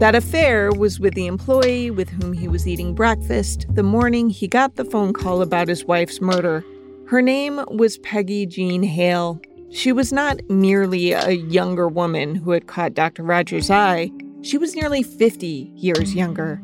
That 0.00 0.14
affair 0.14 0.72
was 0.72 0.98
with 0.98 1.12
the 1.12 1.26
employee 1.26 1.90
with 1.90 2.08
whom 2.08 2.32
he 2.32 2.48
was 2.48 2.66
eating 2.66 2.94
breakfast 2.94 3.66
the 3.68 3.82
morning 3.82 4.30
he 4.30 4.48
got 4.48 4.76
the 4.76 4.84
phone 4.86 5.12
call 5.12 5.42
about 5.42 5.68
his 5.68 5.84
wife's 5.84 6.22
murder. 6.22 6.64
Her 7.08 7.20
name 7.20 7.62
was 7.68 7.98
Peggy 7.98 8.46
Jean 8.46 8.82
Hale. 8.82 9.38
She 9.70 9.92
was 9.92 10.10
not 10.10 10.40
merely 10.48 11.12
a 11.12 11.32
younger 11.32 11.86
woman 11.86 12.34
who 12.34 12.52
had 12.52 12.66
caught 12.66 12.94
Dr. 12.94 13.22
Rodgers' 13.22 13.70
eye, 13.70 14.10
she 14.40 14.56
was 14.56 14.74
nearly 14.74 15.02
50 15.02 15.70
years 15.76 16.14
younger. 16.14 16.62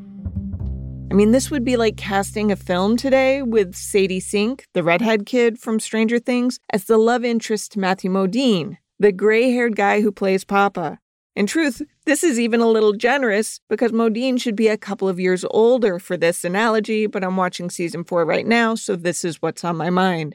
I 1.11 1.15
mean, 1.15 1.33
this 1.33 1.51
would 1.51 1.63
be 1.63 1.77
like 1.77 1.99
casting 1.99 2.51
a 2.51 2.57
film 2.57 2.97
today 2.97 3.43
with 3.43 3.75
Sadie 3.75 4.19
Sink, 4.19 4.65
the 4.73 4.83
redhead 4.83 5.27
kid 5.27 5.59
from 5.59 5.79
Stranger 5.79 6.19
Things, 6.19 6.59
as 6.73 6.85
the 6.85 6.97
love 6.97 7.23
interest 7.23 7.73
to 7.73 7.81
Matthew 7.81 8.11
Modine, 8.11 8.79
the 8.99 9.13
gray 9.13 9.51
haired 9.51 9.77
guy 9.77 10.01
who 10.01 10.11
plays 10.11 10.43
Papa. 10.43 11.01
In 11.37 11.47
truth, 11.47 11.83
this 12.07 12.25
is 12.25 12.41
even 12.41 12.63
a 12.63 12.67
little 12.67 12.95
generous 12.95 13.61
because 13.69 13.93
Modine 13.93 14.41
should 14.41 14.57
be 14.57 14.69
a 14.69 14.79
couple 14.79 15.07
of 15.07 15.21
years 15.21 15.45
older 15.51 15.99
for 15.99 16.17
this 16.17 16.45
analogy, 16.45 17.07
but 17.07 17.23
I'm 17.23 17.37
watching 17.37 17.69
season 17.69 18.05
four 18.05 18.25
right 18.25 18.47
now, 18.47 18.75
so 18.75 18.97
this 18.97 19.23
is 19.23 19.43
what's 19.43 19.63
on 19.63 19.77
my 19.77 19.91
mind. 19.91 20.35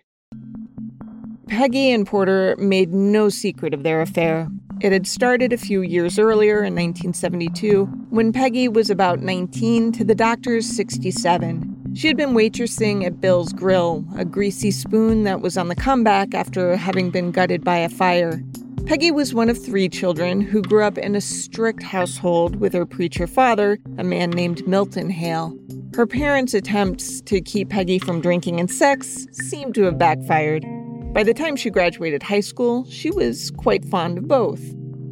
Peggy 1.47 1.89
and 1.89 2.05
Porter 2.05 2.55
made 2.59 2.93
no 2.93 3.29
secret 3.29 3.73
of 3.73 3.81
their 3.81 3.99
affair. 3.99 4.47
It 4.79 4.91
had 4.91 5.07
started 5.07 5.51
a 5.51 5.57
few 5.57 5.81
years 5.81 6.19
earlier 6.19 6.57
in 6.57 6.75
1972 6.75 7.85
when 8.11 8.31
Peggy 8.31 8.67
was 8.67 8.91
about 8.91 9.21
19 9.21 9.91
to 9.93 10.03
the 10.03 10.15
doctor's 10.15 10.67
67. 10.67 11.93
She 11.95 12.07
had 12.07 12.15
been 12.15 12.35
waitressing 12.35 13.03
at 13.05 13.19
Bill's 13.19 13.53
Grill, 13.53 14.05
a 14.17 14.23
greasy 14.23 14.69
spoon 14.69 15.23
that 15.23 15.41
was 15.41 15.57
on 15.57 15.67
the 15.67 15.75
comeback 15.75 16.35
after 16.35 16.75
having 16.75 17.09
been 17.09 17.31
gutted 17.31 17.63
by 17.63 17.77
a 17.77 17.89
fire. 17.89 18.43
Peggy 18.85 19.11
was 19.11 19.33
one 19.33 19.49
of 19.49 19.57
three 19.57 19.87
children 19.87 20.41
who 20.41 20.61
grew 20.61 20.83
up 20.83 20.97
in 20.97 21.15
a 21.15 21.21
strict 21.21 21.81
household 21.81 22.57
with 22.57 22.73
her 22.73 22.85
preacher 22.85 23.27
father, 23.27 23.79
a 23.97 24.03
man 24.03 24.31
named 24.31 24.67
Milton 24.67 25.09
Hale. 25.09 25.57
Her 25.95 26.07
parents' 26.07 26.53
attempts 26.53 27.21
to 27.21 27.41
keep 27.41 27.69
Peggy 27.69 27.99
from 27.99 28.21
drinking 28.21 28.59
and 28.59 28.69
sex 28.69 29.27
seemed 29.31 29.75
to 29.75 29.83
have 29.83 29.97
backfired. 29.97 30.65
By 31.13 31.23
the 31.23 31.33
time 31.33 31.55
she 31.55 31.69
graduated 31.69 32.23
high 32.23 32.39
school, 32.39 32.85
she 32.89 33.11
was 33.11 33.51
quite 33.51 33.85
fond 33.85 34.17
of 34.17 34.27
both. 34.27 34.61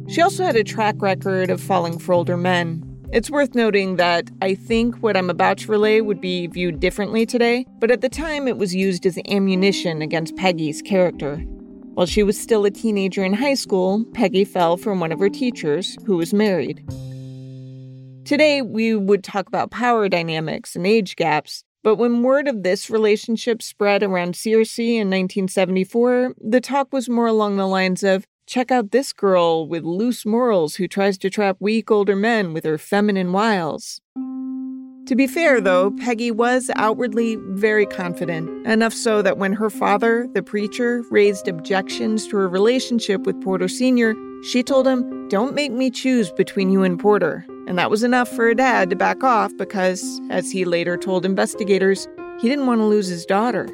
She 0.08 0.20
also 0.20 0.44
had 0.44 0.56
a 0.56 0.64
track 0.64 0.96
record 0.98 1.50
of 1.50 1.60
falling 1.60 1.98
for 1.98 2.12
older 2.12 2.36
men. 2.36 2.84
It's 3.12 3.30
worth 3.30 3.54
noting 3.54 3.96
that 3.96 4.30
I 4.40 4.54
think 4.54 4.96
what 4.96 5.16
I'm 5.16 5.30
about 5.30 5.58
to 5.58 5.70
relay 5.70 6.00
would 6.00 6.20
be 6.20 6.46
viewed 6.46 6.80
differently 6.80 7.26
today, 7.26 7.66
but 7.78 7.90
at 7.90 8.00
the 8.00 8.08
time 8.08 8.46
it 8.46 8.56
was 8.56 8.74
used 8.74 9.04
as 9.04 9.18
ammunition 9.28 10.00
against 10.00 10.36
Peggy's 10.36 10.80
character. 10.80 11.44
While 11.94 12.06
she 12.06 12.22
was 12.22 12.40
still 12.40 12.64
a 12.64 12.70
teenager 12.70 13.24
in 13.24 13.34
high 13.34 13.54
school, 13.54 14.04
Peggy 14.14 14.44
fell 14.44 14.76
from 14.76 15.00
one 15.00 15.12
of 15.12 15.18
her 15.18 15.28
teachers, 15.28 15.98
who 16.06 16.16
was 16.16 16.32
married. 16.32 16.84
Today, 18.24 18.62
we 18.62 18.94
would 18.94 19.24
talk 19.24 19.48
about 19.48 19.70
power 19.70 20.08
dynamics 20.08 20.76
and 20.76 20.86
age 20.86 21.16
gaps, 21.16 21.64
but 21.82 21.96
when 21.96 22.22
word 22.22 22.46
of 22.46 22.62
this 22.62 22.90
relationship 22.90 23.60
spread 23.60 24.02
around 24.02 24.34
Searcy 24.34 24.94
in 24.94 25.08
1974, 25.08 26.34
the 26.40 26.60
talk 26.60 26.92
was 26.92 27.08
more 27.08 27.26
along 27.26 27.56
the 27.56 27.66
lines 27.66 28.02
of 28.02 28.26
check 28.46 28.70
out 28.70 28.92
this 28.92 29.12
girl 29.12 29.66
with 29.66 29.84
loose 29.84 30.24
morals 30.24 30.76
who 30.76 30.86
tries 30.86 31.18
to 31.18 31.30
trap 31.30 31.56
weak 31.60 31.90
older 31.90 32.16
men 32.16 32.52
with 32.52 32.64
her 32.64 32.78
feminine 32.78 33.32
wiles. 33.32 34.00
To 35.06 35.16
be 35.16 35.26
fair, 35.26 35.60
though, 35.60 35.90
Peggy 35.90 36.30
was 36.30 36.70
outwardly 36.76 37.36
very 37.36 37.84
confident, 37.84 38.66
enough 38.66 38.92
so 38.92 39.22
that 39.22 39.38
when 39.38 39.52
her 39.54 39.70
father, 39.70 40.28
the 40.34 40.42
preacher, 40.42 41.02
raised 41.10 41.48
objections 41.48 42.28
to 42.28 42.36
her 42.36 42.48
relationship 42.48 43.22
with 43.22 43.40
Porter 43.42 43.66
Sr., 43.66 44.14
she 44.42 44.62
told 44.62 44.86
him, 44.86 45.28
Don't 45.28 45.54
make 45.54 45.72
me 45.72 45.90
choose 45.90 46.30
between 46.30 46.70
you 46.70 46.82
and 46.82 46.98
Porter. 46.98 47.44
And 47.66 47.78
that 47.78 47.90
was 47.90 48.02
enough 48.02 48.28
for 48.28 48.44
her 48.46 48.54
dad 48.54 48.90
to 48.90 48.96
back 48.96 49.22
off 49.22 49.52
because, 49.56 50.20
as 50.30 50.50
he 50.50 50.64
later 50.64 50.96
told 50.96 51.24
investigators, 51.24 52.08
he 52.40 52.48
didn't 52.48 52.66
want 52.66 52.80
to 52.80 52.84
lose 52.84 53.08
his 53.08 53.26
daughter. 53.26 53.68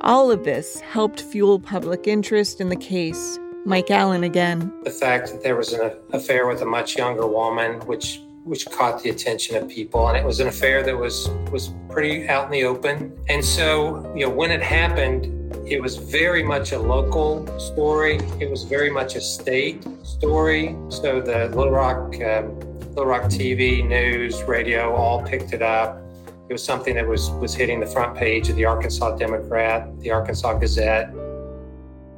All 0.00 0.30
of 0.30 0.44
this 0.44 0.80
helped 0.80 1.22
fuel 1.22 1.58
public 1.58 2.06
interest 2.06 2.60
in 2.60 2.68
the 2.68 2.76
case. 2.76 3.38
Mike 3.64 3.90
Allen 3.90 4.22
again. 4.22 4.72
The 4.84 4.90
fact 4.90 5.32
that 5.32 5.42
there 5.42 5.56
was 5.56 5.72
an 5.72 5.90
affair 6.12 6.46
with 6.46 6.62
a 6.62 6.66
much 6.66 6.96
younger 6.96 7.26
woman, 7.26 7.80
which 7.80 8.22
which 8.46 8.64
caught 8.66 9.02
the 9.02 9.10
attention 9.10 9.56
of 9.56 9.68
people 9.68 10.08
and 10.08 10.16
it 10.16 10.24
was 10.24 10.38
an 10.38 10.46
affair 10.46 10.82
that 10.84 10.96
was 10.96 11.28
was 11.50 11.74
pretty 11.90 12.28
out 12.28 12.44
in 12.46 12.52
the 12.52 12.64
open. 12.64 13.12
And 13.28 13.44
so 13.44 14.12
you 14.14 14.24
know 14.24 14.30
when 14.30 14.50
it 14.50 14.62
happened 14.62 15.32
it 15.66 15.82
was 15.82 15.96
very 15.96 16.44
much 16.44 16.72
a 16.72 16.78
local 16.78 17.46
story. 17.58 18.16
It 18.40 18.48
was 18.48 18.62
very 18.62 18.90
much 18.90 19.16
a 19.16 19.20
state 19.20 19.84
story. 20.04 20.76
So 20.88 21.20
the 21.20 21.48
little 21.48 21.72
rock 21.72 22.14
um, 22.22 22.58
little 22.94 23.06
rock 23.06 23.24
tv 23.24 23.86
news 23.86 24.42
radio 24.44 24.94
all 24.94 25.22
picked 25.22 25.52
it 25.52 25.62
up. 25.62 26.00
It 26.48 26.52
was 26.52 26.62
something 26.62 26.94
that 26.94 27.06
was 27.06 27.30
was 27.30 27.52
hitting 27.52 27.80
the 27.80 27.86
front 27.86 28.16
page 28.16 28.48
of 28.48 28.54
the 28.54 28.64
arkansas 28.64 29.16
democrat 29.16 29.78
the 30.00 30.12
arkansas 30.12 30.54
gazette 30.54 31.12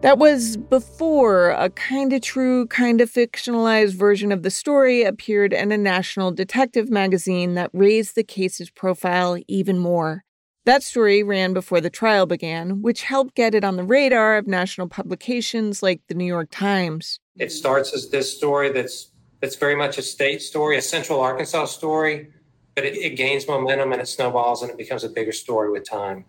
that 0.00 0.18
was 0.18 0.56
before 0.56 1.50
a 1.50 1.70
kind 1.70 2.12
of 2.12 2.22
true, 2.22 2.66
kind 2.68 3.00
of 3.00 3.10
fictionalized 3.10 3.94
version 3.94 4.30
of 4.30 4.42
the 4.42 4.50
story 4.50 5.02
appeared 5.02 5.52
in 5.52 5.72
a 5.72 5.78
national 5.78 6.30
detective 6.30 6.88
magazine 6.88 7.54
that 7.54 7.70
raised 7.72 8.14
the 8.14 8.22
case's 8.22 8.70
profile 8.70 9.36
even 9.48 9.78
more. 9.78 10.24
That 10.66 10.82
story 10.82 11.22
ran 11.22 11.52
before 11.52 11.80
the 11.80 11.90
trial 11.90 12.26
began, 12.26 12.82
which 12.82 13.02
helped 13.02 13.34
get 13.34 13.54
it 13.54 13.64
on 13.64 13.76
the 13.76 13.84
radar 13.84 14.36
of 14.36 14.46
national 14.46 14.88
publications 14.88 15.82
like 15.82 16.00
the 16.08 16.14
New 16.14 16.26
York 16.26 16.48
Times. 16.50 17.18
It 17.36 17.50
starts 17.50 17.92
as 17.92 18.10
this 18.10 18.36
story 18.36 18.70
that's 18.70 19.10
that's 19.40 19.56
very 19.56 19.76
much 19.76 19.98
a 19.98 20.02
state 20.02 20.42
story, 20.42 20.76
a 20.76 20.82
central 20.82 21.20
Arkansas 21.20 21.66
story, 21.66 22.28
but 22.74 22.84
it, 22.84 22.96
it 22.96 23.16
gains 23.16 23.48
momentum 23.48 23.92
and 23.92 24.00
it 24.00 24.08
snowballs 24.08 24.62
and 24.62 24.70
it 24.70 24.76
becomes 24.76 25.04
a 25.04 25.08
bigger 25.08 25.32
story 25.32 25.70
with 25.70 25.88
time. 25.88 26.24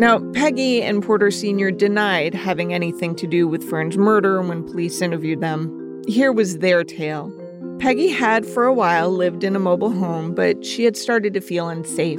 Now, 0.00 0.18
Peggy 0.32 0.80
and 0.80 1.02
Porter 1.02 1.30
Sr. 1.30 1.70
denied 1.70 2.32
having 2.32 2.72
anything 2.72 3.14
to 3.16 3.26
do 3.26 3.46
with 3.46 3.62
Fern's 3.68 3.98
murder 3.98 4.40
when 4.40 4.64
police 4.64 5.02
interviewed 5.02 5.42
them. 5.42 6.02
Here 6.08 6.32
was 6.32 6.60
their 6.60 6.84
tale. 6.84 7.30
Peggy 7.80 8.08
had 8.08 8.46
for 8.46 8.64
a 8.64 8.72
while 8.72 9.10
lived 9.10 9.44
in 9.44 9.54
a 9.54 9.58
mobile 9.58 9.92
home, 9.92 10.34
but 10.34 10.64
she 10.64 10.84
had 10.84 10.96
started 10.96 11.34
to 11.34 11.42
feel 11.42 11.68
unsafe. 11.68 12.18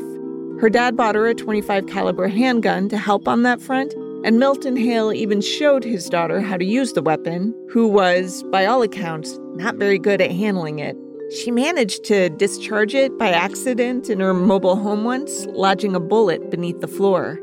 Her 0.60 0.70
dad 0.70 0.96
bought 0.96 1.16
her 1.16 1.26
a 1.26 1.34
25 1.34 1.88
caliber 1.88 2.28
handgun 2.28 2.88
to 2.90 3.00
help 3.00 3.28
on 3.28 3.42
that 3.42 3.60
front, 3.60 3.96
and 4.24 4.38
Milton 4.38 4.76
Hale 4.76 5.12
even 5.12 5.42
showed 5.42 5.84
his 5.84 6.08
daughter 6.08 6.40
how 6.40 6.58
to 6.58 6.66
use 6.66 6.94
the 6.94 7.02
weapon, 7.02 7.52
who 7.72 7.88
was, 7.88 8.44
by 8.52 8.68
all 8.68 8.84
accounts, 8.84 9.40
not 9.56 9.78
very 9.78 9.98
good 9.98 10.22
at 10.22 10.30
handling 10.30 10.78
it. 10.78 10.96
She 11.42 11.50
managed 11.50 12.04
to 12.04 12.30
discharge 12.30 12.94
it 12.94 13.18
by 13.18 13.30
accident 13.32 14.08
in 14.08 14.20
her 14.20 14.36
mobile 14.36 14.76
home 14.76 15.04
once, 15.04 15.48
lodging 15.48 15.96
a 15.96 16.00
bullet 16.00 16.52
beneath 16.52 16.80
the 16.80 16.88
floor. 16.88 17.40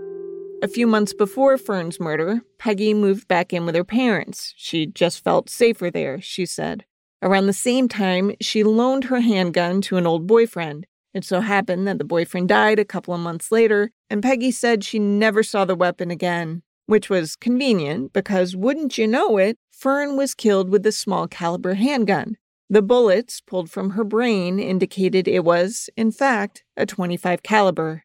A 0.60 0.66
few 0.66 0.88
months 0.88 1.12
before 1.12 1.56
Fern's 1.56 2.00
murder, 2.00 2.40
Peggy 2.58 2.92
moved 2.92 3.28
back 3.28 3.52
in 3.52 3.64
with 3.64 3.76
her 3.76 3.84
parents. 3.84 4.54
She 4.56 4.86
just 4.86 5.22
felt 5.22 5.48
safer 5.48 5.88
there, 5.88 6.20
she 6.20 6.46
said. 6.46 6.84
Around 7.22 7.46
the 7.46 7.52
same 7.52 7.88
time, 7.88 8.32
she 8.40 8.64
loaned 8.64 9.04
her 9.04 9.20
handgun 9.20 9.80
to 9.82 9.98
an 9.98 10.06
old 10.06 10.26
boyfriend. 10.26 10.86
It 11.14 11.24
so 11.24 11.40
happened 11.40 11.86
that 11.86 11.98
the 11.98 12.04
boyfriend 12.04 12.48
died 12.48 12.80
a 12.80 12.84
couple 12.84 13.14
of 13.14 13.20
months 13.20 13.52
later, 13.52 13.92
and 14.10 14.20
Peggy 14.20 14.50
said 14.50 14.82
she 14.82 14.98
never 14.98 15.44
saw 15.44 15.64
the 15.64 15.76
weapon 15.76 16.10
again, 16.10 16.62
which 16.86 17.08
was 17.08 17.36
convenient 17.36 18.12
because, 18.12 18.56
wouldn't 18.56 18.98
you 18.98 19.06
know 19.06 19.38
it, 19.38 19.58
Fern 19.70 20.16
was 20.16 20.34
killed 20.34 20.70
with 20.70 20.84
a 20.86 20.92
small 20.92 21.28
caliber 21.28 21.74
handgun. 21.74 22.36
The 22.68 22.82
bullets 22.82 23.40
pulled 23.40 23.70
from 23.70 23.90
her 23.90 24.04
brain 24.04 24.58
indicated 24.58 25.28
it 25.28 25.44
was, 25.44 25.88
in 25.96 26.10
fact, 26.10 26.64
a 26.76 26.84
25 26.84 27.44
caliber. 27.44 28.02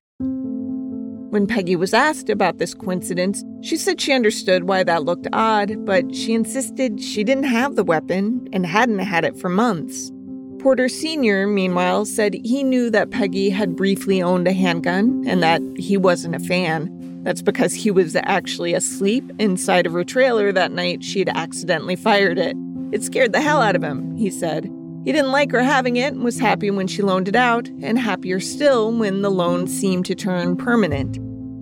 When 1.34 1.48
Peggy 1.48 1.76
was 1.76 1.96
asked 1.96 2.30
about 2.30 2.60
this 2.60 2.76
coincidence, 2.76 3.44
she 3.62 3.76
said 3.76 4.00
she 4.00 4.14
understood 4.14 4.66
why 4.66 4.84
that 4.84 5.04
looked 5.04 5.26
odd, 5.34 5.84
but 5.84 6.14
she 6.14 6.36
insisted 6.36 7.02
she 7.02 7.24
didn't 7.24 7.46
have 7.46 7.76
the 7.76 7.84
weapon 7.84 8.48
and 8.54 8.68
hadn't 8.68 9.00
had 9.00 9.26
it 9.26 9.36
for 9.36 9.50
months. 9.50 10.12
Porter 10.60 10.88
Sr., 10.88 11.48
meanwhile, 11.48 12.06
said 12.06 12.36
he 12.36 12.62
knew 12.62 12.92
that 12.92 13.10
Peggy 13.10 13.50
had 13.50 13.76
briefly 13.76 14.22
owned 14.22 14.48
a 14.48 14.54
handgun 14.54 15.24
and 15.26 15.42
that 15.42 15.64
he 15.76 15.98
wasn't 15.98 16.36
a 16.36 16.40
fan. 16.40 17.24
That's 17.24 17.42
because 17.42 17.74
he 17.74 17.90
was 17.90 18.16
actually 18.16 18.76
asleep 18.76 19.24
inside 19.40 19.88
of 19.88 19.94
her 19.94 20.04
trailer 20.04 20.52
that 20.52 20.72
night 20.72 21.04
she'd 21.04 21.30
accidentally 21.30 21.96
fired 21.96 22.38
it. 22.38 22.56
It 22.92 23.02
scared 23.02 23.34
the 23.34 23.42
hell 23.42 23.60
out 23.60 23.76
of 23.76 23.84
him, 23.84 24.16
he 24.18 24.30
said. 24.30 24.72
He 25.06 25.12
didn't 25.12 25.32
like 25.32 25.52
her 25.52 25.64
having 25.64 25.98
it 25.98 26.16
was 26.16 26.40
happy 26.40 26.72
when 26.72 26.88
she 26.88 27.02
loaned 27.02 27.28
it 27.28 27.36
out, 27.36 27.68
and 27.82 28.00
happier 28.00 28.40
still 28.40 28.92
when 28.92 29.22
the 29.22 29.32
loan 29.32 29.68
seemed 29.68 30.06
to 30.06 30.16
turn 30.16 30.56
permanent. 30.56 31.18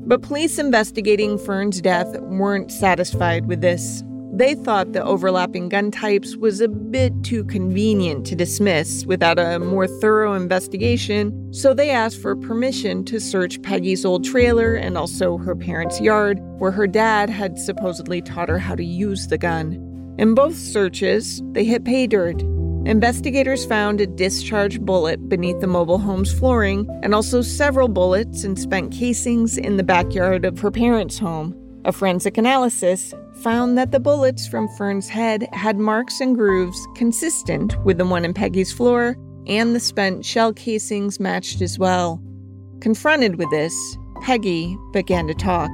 But 0.08 0.22
police 0.22 0.60
investigating 0.60 1.40
Fern's 1.40 1.82
death 1.82 2.20
weren't 2.22 2.72
satisfied 2.72 3.48
with 3.48 3.62
this. 3.62 4.04
They 4.34 4.56
thought 4.56 4.94
the 4.94 5.04
overlapping 5.04 5.70
gun 5.70 5.92
types 5.92 6.38
was 6.38 6.62
a 6.62 6.70
bit 6.70 7.24
too 7.24 7.44
convenient 7.46 8.26
to 8.28 8.36
dismiss 8.36 9.06
without 9.06 9.40
a 9.40 9.60
more 9.60 9.88
thorough 9.88 10.34
investigation, 10.34 11.54
so 11.54 11.74
they 11.74 11.90
asked 11.90 12.22
for 12.22 12.36
permission 12.36 13.04
to 13.06 13.20
search 13.20 13.62
Peggy's 13.62 14.06
old 14.06 14.24
trailer 14.24 14.76
and 14.76 14.98
also 14.98 15.38
her 15.38 15.56
parents' 15.56 16.00
yard, 16.00 16.40
where 16.60 16.72
her 16.72 16.88
dad 16.88 17.30
had 17.30 17.58
supposedly 17.58 18.22
taught 18.22 18.50
her 18.50 18.60
how 18.60 18.76
to 18.76 18.86
use 18.86 19.28
the 19.28 19.38
gun. 19.38 19.74
In 20.18 20.34
both 20.34 20.56
searches, 20.56 21.42
they 21.52 21.66
hit 21.66 21.84
pay 21.84 22.08
dirt. 22.08 22.42
Investigators 22.86 23.64
found 23.64 24.02
a 24.02 24.08
discharged 24.08 24.84
bullet 24.84 25.30
beneath 25.30 25.60
the 25.60 25.68
mobile 25.68 26.00
home's 26.00 26.34
flooring 26.34 26.90
and 27.04 27.14
also 27.14 27.44
several 27.44 27.88
bullets 27.88 28.44
and 28.44 28.58
spent 28.58 28.92
casings 28.92 29.56
in 29.56 29.78
the 29.78 29.84
backyard 29.84 30.46
of 30.46 30.58
her 30.60 30.72
parents' 30.72 31.20
home. 31.20 31.56
A 31.86 31.92
forensic 31.92 32.40
analysis 32.40 33.14
found 33.44 33.78
that 33.78 33.92
the 33.92 34.00
bullets 34.00 34.48
from 34.48 34.68
Fern's 34.68 35.08
head 35.08 35.48
had 35.54 35.78
marks 35.78 36.20
and 36.22 36.36
grooves 36.36 36.88
consistent 36.96 37.80
with 37.86 38.00
the 38.00 38.06
one 38.06 38.26
in 38.26 38.34
Peggy's 38.34 38.74
floor, 38.74 39.16
and 39.46 39.76
the 39.76 39.80
spent 39.80 40.26
shell 40.26 40.52
casings 40.52 41.20
matched 41.20 41.62
as 41.62 41.78
well. 41.78 42.20
Confronted 42.82 43.36
with 43.36 43.50
this, 43.52 43.76
Peggy 44.22 44.76
began 44.92 45.28
to 45.28 45.36
talk. 45.36 45.72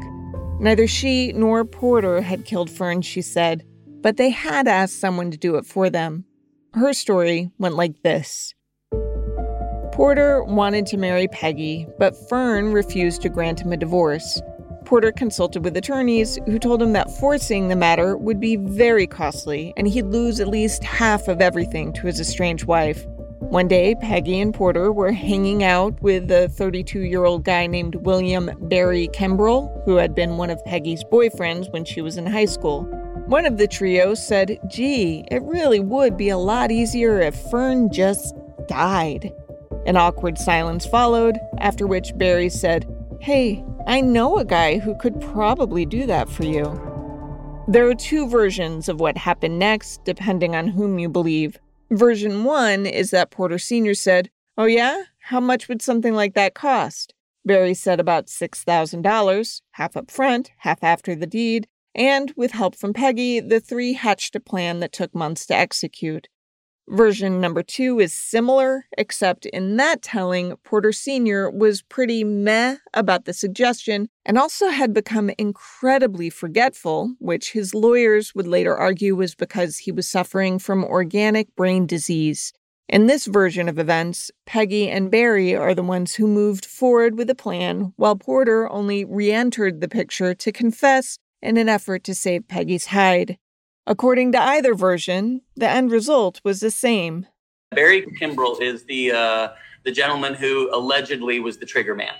Neither 0.60 0.88
she 0.88 1.32
nor 1.32 1.64
Porter 1.64 2.22
had 2.22 2.44
killed 2.44 2.70
Fern, 2.70 3.02
she 3.02 3.22
said, 3.22 3.66
but 4.02 4.18
they 4.18 4.30
had 4.30 4.68
asked 4.68 5.00
someone 5.00 5.32
to 5.32 5.38
do 5.38 5.56
it 5.56 5.66
for 5.66 5.90
them. 5.90 6.26
Her 6.78 6.94
story 6.94 7.50
went 7.58 7.76
like 7.76 8.04
this 8.04 8.54
Porter 9.94 10.44
wanted 10.44 10.86
to 10.86 10.98
marry 10.98 11.28
Peggy, 11.28 11.88
but 11.98 12.16
Fern 12.30 12.72
refused 12.72 13.24
to 13.24 13.30
grant 13.30 13.62
him 13.62 13.74
a 13.74 13.78
divorce. 13.78 14.40
Porter 14.86 15.12
consulted 15.12 15.64
with 15.64 15.76
attorneys 15.76 16.38
who 16.46 16.60
told 16.60 16.80
him 16.80 16.94
that 16.94 17.10
forcing 17.18 17.68
the 17.68 17.76
matter 17.76 18.16
would 18.16 18.40
be 18.40 18.58
very 18.58 19.08
costly 19.08 19.74
and 19.76 19.88
he'd 19.88 20.06
lose 20.06 20.40
at 20.40 20.50
least 20.50 20.84
half 20.84 21.28
of 21.28 21.42
everything 21.42 21.94
to 21.94 22.06
his 22.06 22.20
estranged 22.20 22.66
wife. 22.66 23.08
One 23.40 23.68
day, 23.68 23.96
Peggy 23.96 24.40
and 24.40 24.54
Porter 24.54 24.92
were 24.92 25.12
hanging 25.12 25.64
out 25.64 26.00
with 26.04 26.30
a 26.30 26.48
32 26.48 27.00
year 27.00 27.26
old 27.26 27.44
guy 27.44 27.66
named 27.66 27.96
William 27.96 28.52
Barry 28.70 29.08
Kimbrell, 29.08 29.84
who 29.86 29.96
had 29.96 30.14
been 30.14 30.38
one 30.38 30.52
of 30.52 30.64
Peggy's 30.64 31.04
boyfriends 31.06 31.74
when 31.74 31.86
she 31.86 32.02
was 32.02 32.18
in 32.18 32.28
high 32.28 32.46
school. 32.46 32.88
One 33.28 33.46
of 33.46 33.58
the 33.58 33.68
trio 33.68 34.14
said, 34.14 34.58
Gee, 34.70 35.26
it 35.30 35.42
really 35.42 35.82
would 35.82 36.16
be 36.16 36.30
a 36.30 36.38
lot 36.38 36.72
easier 36.72 37.20
if 37.20 37.36
Fern 37.52 37.92
just 37.92 38.34
died. 38.70 39.34
An 39.86 39.98
awkward 39.98 40.38
silence 40.38 40.86
followed, 40.86 41.38
after 41.58 41.86
which 41.86 42.18
Barry 42.18 42.48
said, 42.48 42.88
Hey, 43.20 43.66
I 43.86 44.00
know 44.00 44.38
a 44.38 44.46
guy 44.46 44.80
who 44.80 44.96
could 44.96 45.20
probably 45.20 45.86
do 45.86 46.06
that 46.06 46.30
for 46.30 46.46
you. 46.46 46.64
There 47.68 47.90
are 47.90 47.96
two 47.96 48.30
versions 48.30 48.88
of 48.88 49.02
what 49.02 49.18
happened 49.18 49.60
next, 49.60 50.06
depending 50.06 50.56
on 50.56 50.70
whom 50.70 50.98
you 50.98 51.10
believe. 51.10 51.60
Version 51.92 52.46
one 52.46 52.86
is 52.86 53.12
that 53.12 53.32
Porter 53.32 53.60
Sr. 53.60 53.94
said, 53.94 54.30
Oh, 54.58 54.68
yeah? 54.68 55.04
How 55.20 55.42
much 55.42 55.68
would 55.68 55.82
something 55.82 56.14
like 56.14 56.34
that 56.36 56.54
cost? 56.54 57.14
Barry 57.46 57.74
said 57.74 58.00
about 58.00 58.28
$6,000, 58.28 59.62
half 59.72 59.98
up 59.98 60.10
front, 60.10 60.52
half 60.60 60.82
after 60.82 61.14
the 61.14 61.28
deed, 61.28 61.68
and 61.98 62.32
with 62.38 62.52
help 62.52 62.76
from 62.76 62.94
Peggy, 62.94 63.40
the 63.40 63.60
three 63.60 63.94
hatched 63.94 64.36
a 64.36 64.40
plan 64.40 64.80
that 64.80 64.94
took 64.94 65.14
months 65.16 65.46
to 65.48 65.56
execute. 65.56 66.28
Version 66.90 67.42
number 67.42 67.64
two 67.64 68.00
is 68.00 68.14
similar, 68.14 68.86
except 68.98 69.46
in 69.48 69.76
that 69.76 70.02
telling, 70.02 70.56
Porter 70.64 70.94
Sr. 70.94 71.50
was 71.50 71.82
pretty 71.82 72.24
meh 72.24 72.78
about 72.94 73.26
the 73.26 73.34
suggestion 73.34 74.08
and 74.26 74.38
also 74.38 74.70
had 74.70 74.94
become 74.94 75.30
incredibly 75.38 76.30
forgetful, 76.30 77.14
which 77.20 77.52
his 77.52 77.76
lawyers 77.76 78.34
would 78.36 78.48
later 78.48 78.74
argue 78.74 79.18
was 79.18 79.36
because 79.36 79.80
he 79.80 79.92
was 79.92 80.08
suffering 80.08 80.60
from 80.60 80.86
organic 80.86 81.54
brain 81.58 81.86
disease. 81.86 82.54
In 82.88 83.08
this 83.08 83.26
version 83.26 83.68
of 83.68 83.80
events, 83.80 84.32
Peggy 84.46 84.90
and 84.90 85.12
Barry 85.12 85.54
are 85.54 85.76
the 85.76 85.84
ones 85.84 86.16
who 86.16 86.26
moved 86.26 86.66
forward 86.66 87.18
with 87.18 87.28
the 87.28 87.36
plan, 87.36 87.92
while 87.98 88.16
Porter 88.16 88.72
only 88.72 89.04
re 89.04 89.30
entered 89.30 89.82
the 89.82 89.90
picture 89.90 90.34
to 90.34 90.52
confess 90.54 91.20
in 91.42 91.58
an 91.58 91.70
effort 91.70 92.04
to 92.06 92.16
save 92.16 92.48
Peggy's 92.48 92.88
hide. 92.88 93.38
According 93.86 94.34
to 94.34 94.42
either 94.42 94.76
version, 94.76 95.42
the 95.56 95.70
end 95.70 95.92
result 95.92 96.42
was 96.44 96.60
the 96.60 96.72
same. 96.72 97.26
Barry 97.72 98.06
Kimbrell 98.20 98.62
is 98.62 98.86
the 98.86 99.12
uh, 99.12 99.50
the 99.86 99.92
gentleman 99.92 100.34
who 100.34 100.70
allegedly 100.74 101.40
was 101.40 101.58
the 101.58 101.66
trigger 101.66 101.96
man. 101.96 102.14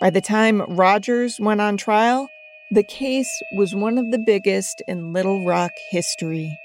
By 0.00 0.10
the 0.10 0.20
time 0.20 0.62
Rodgers 0.76 1.38
went 1.40 1.60
on 1.60 1.76
trial, 1.76 2.28
the 2.70 2.84
case 2.84 3.30
was 3.52 3.74
one 3.74 3.98
of 3.98 4.10
the 4.10 4.18
biggest 4.18 4.82
in 4.88 5.12
Little 5.12 5.44
Rock 5.44 5.70
history. 5.90 6.56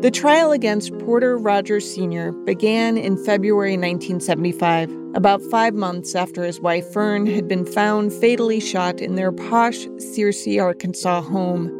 The 0.00 0.10
trial 0.10 0.50
against 0.50 0.98
Porter 1.00 1.36
Rodgers 1.36 1.94
Sr. 1.94 2.32
began 2.32 2.96
in 2.96 3.22
February 3.22 3.72
1975, 3.72 4.90
about 5.14 5.42
five 5.50 5.74
months 5.74 6.14
after 6.14 6.42
his 6.42 6.58
wife 6.58 6.90
Fern 6.90 7.26
had 7.26 7.46
been 7.46 7.66
found 7.66 8.10
fatally 8.14 8.60
shot 8.60 9.02
in 9.02 9.16
their 9.16 9.30
posh 9.30 9.80
Searcy, 9.98 10.58
Arkansas 10.58 11.20
home. 11.20 11.70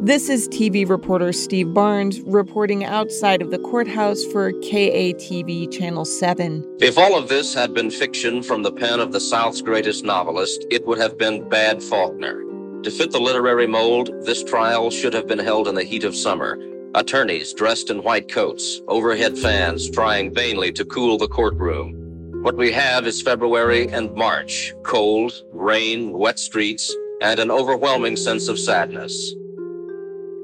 This 0.00 0.30
is 0.30 0.48
TV 0.48 0.88
reporter 0.88 1.30
Steve 1.30 1.74
Barnes 1.74 2.22
reporting 2.22 2.86
outside 2.86 3.42
of 3.42 3.50
the 3.50 3.58
courthouse 3.58 4.24
for 4.24 4.52
KATV 4.52 5.70
Channel 5.70 6.06
7. 6.06 6.78
If 6.80 6.96
all 6.96 7.18
of 7.18 7.28
this 7.28 7.52
had 7.52 7.74
been 7.74 7.90
fiction 7.90 8.42
from 8.42 8.62
the 8.62 8.72
pen 8.72 8.98
of 8.98 9.12
the 9.12 9.20
South's 9.20 9.60
greatest 9.60 10.06
novelist, 10.06 10.64
it 10.70 10.86
would 10.86 10.96
have 10.96 11.18
been 11.18 11.46
Bad 11.50 11.82
Faulkner. 11.82 12.42
To 12.82 12.90
fit 12.90 13.10
the 13.10 13.20
literary 13.20 13.66
mold, 13.66 14.10
this 14.24 14.42
trial 14.42 14.90
should 14.90 15.12
have 15.12 15.26
been 15.26 15.38
held 15.38 15.68
in 15.68 15.74
the 15.74 15.84
heat 15.84 16.04
of 16.04 16.16
summer 16.16 16.56
Attorneys 16.94 17.52
dressed 17.52 17.90
in 17.90 18.02
white 18.02 18.30
coats, 18.30 18.80
overhead 18.88 19.36
fans 19.36 19.90
trying 19.90 20.32
vainly 20.32 20.72
to 20.72 20.86
cool 20.86 21.18
the 21.18 21.28
courtroom. 21.28 22.42
What 22.42 22.56
we 22.56 22.72
have 22.72 23.06
is 23.06 23.20
February 23.20 23.88
and 23.88 24.14
March 24.14 24.72
cold, 24.84 25.32
rain, 25.52 26.12
wet 26.12 26.38
streets, 26.38 26.94
and 27.20 27.40
an 27.40 27.50
overwhelming 27.50 28.16
sense 28.16 28.48
of 28.48 28.58
sadness. 28.58 29.34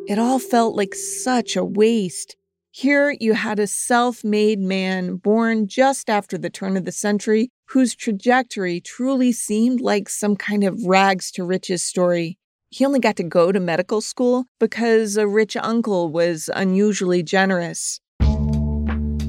It 0.07 0.19
all 0.19 0.39
felt 0.39 0.77
like 0.77 0.95
such 0.95 1.57
a 1.57 1.65
waste. 1.65 2.37
Here 2.71 3.17
you 3.19 3.33
had 3.33 3.59
a 3.59 3.67
self 3.67 4.23
made 4.23 4.59
man 4.59 5.17
born 5.17 5.67
just 5.67 6.11
after 6.11 6.37
the 6.37 6.51
turn 6.51 6.77
of 6.77 6.85
the 6.85 6.93
century 6.93 7.49
whose 7.69 7.95
trajectory 7.95 8.81
truly 8.81 9.33
seemed 9.33 9.81
like 9.81 10.11
some 10.11 10.37
kind 10.37 10.63
of 10.63 10.85
rags 10.85 11.31
to 11.33 11.45
riches 11.45 11.83
story. 11.83 12.39
He 12.75 12.85
only 12.85 12.99
got 12.99 13.15
to 13.19 13.23
go 13.23 13.53
to 13.53 13.61
medical 13.61 14.01
school 14.01 14.47
because 14.59 15.17
a 15.17 15.29
rich 15.29 15.57
uncle 15.57 16.09
was 16.09 16.51
unusually 16.57 17.23
generous. 17.23 18.01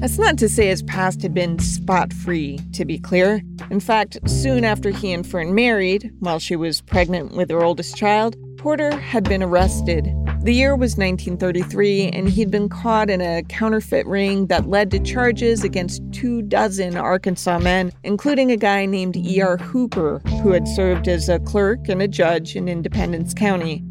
That's 0.00 0.18
not 0.18 0.36
to 0.38 0.48
say 0.48 0.66
his 0.66 0.82
past 0.82 1.22
had 1.22 1.32
been 1.32 1.60
spot 1.60 2.12
free, 2.12 2.58
to 2.72 2.84
be 2.84 2.98
clear. 2.98 3.42
In 3.70 3.78
fact, 3.78 4.18
soon 4.28 4.64
after 4.64 4.90
he 4.90 5.12
and 5.12 5.24
Fern 5.24 5.54
married, 5.54 6.10
while 6.18 6.40
she 6.40 6.56
was 6.56 6.80
pregnant 6.80 7.36
with 7.36 7.46
their 7.46 7.62
oldest 7.62 7.96
child, 7.96 8.34
Porter 8.58 8.96
had 8.98 9.24
been 9.24 9.42
arrested 9.42 10.12
the 10.46 10.54
year 10.54 10.76
was 10.76 10.96
1933, 10.96 12.10
and 12.10 12.28
he'd 12.28 12.52
been 12.52 12.68
caught 12.68 13.10
in 13.10 13.20
a 13.20 13.42
counterfeit 13.48 14.06
ring 14.06 14.46
that 14.46 14.68
led 14.68 14.92
to 14.92 15.00
charges 15.00 15.64
against 15.64 16.00
two 16.12 16.40
dozen 16.40 16.96
Arkansas 16.96 17.58
men, 17.58 17.90
including 18.04 18.52
a 18.52 18.56
guy 18.56 18.86
named 18.86 19.16
E.R. 19.16 19.56
Hooper, 19.56 20.20
who 20.44 20.52
had 20.52 20.68
served 20.68 21.08
as 21.08 21.28
a 21.28 21.40
clerk 21.40 21.88
and 21.88 22.00
a 22.00 22.06
judge 22.06 22.54
in 22.54 22.68
Independence 22.68 23.34
County. 23.34 23.82